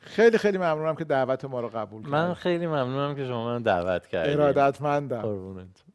خیلی 0.00 0.38
خیلی 0.38 0.58
ممنونم 0.58 0.94
که 0.94 1.04
دعوت 1.04 1.44
ما 1.44 1.60
رو 1.60 1.68
قبول 1.68 2.00
کردید 2.02 2.14
من 2.14 2.34
خیلی 2.34 2.66
ممنونم 2.66 3.14
که 3.14 3.26
شما 3.26 3.44
من 3.44 3.62
دعوت 3.62 4.06
کردید 4.06 4.40
ارادتمندم. 4.40 5.22
قربونتون. 5.22 5.94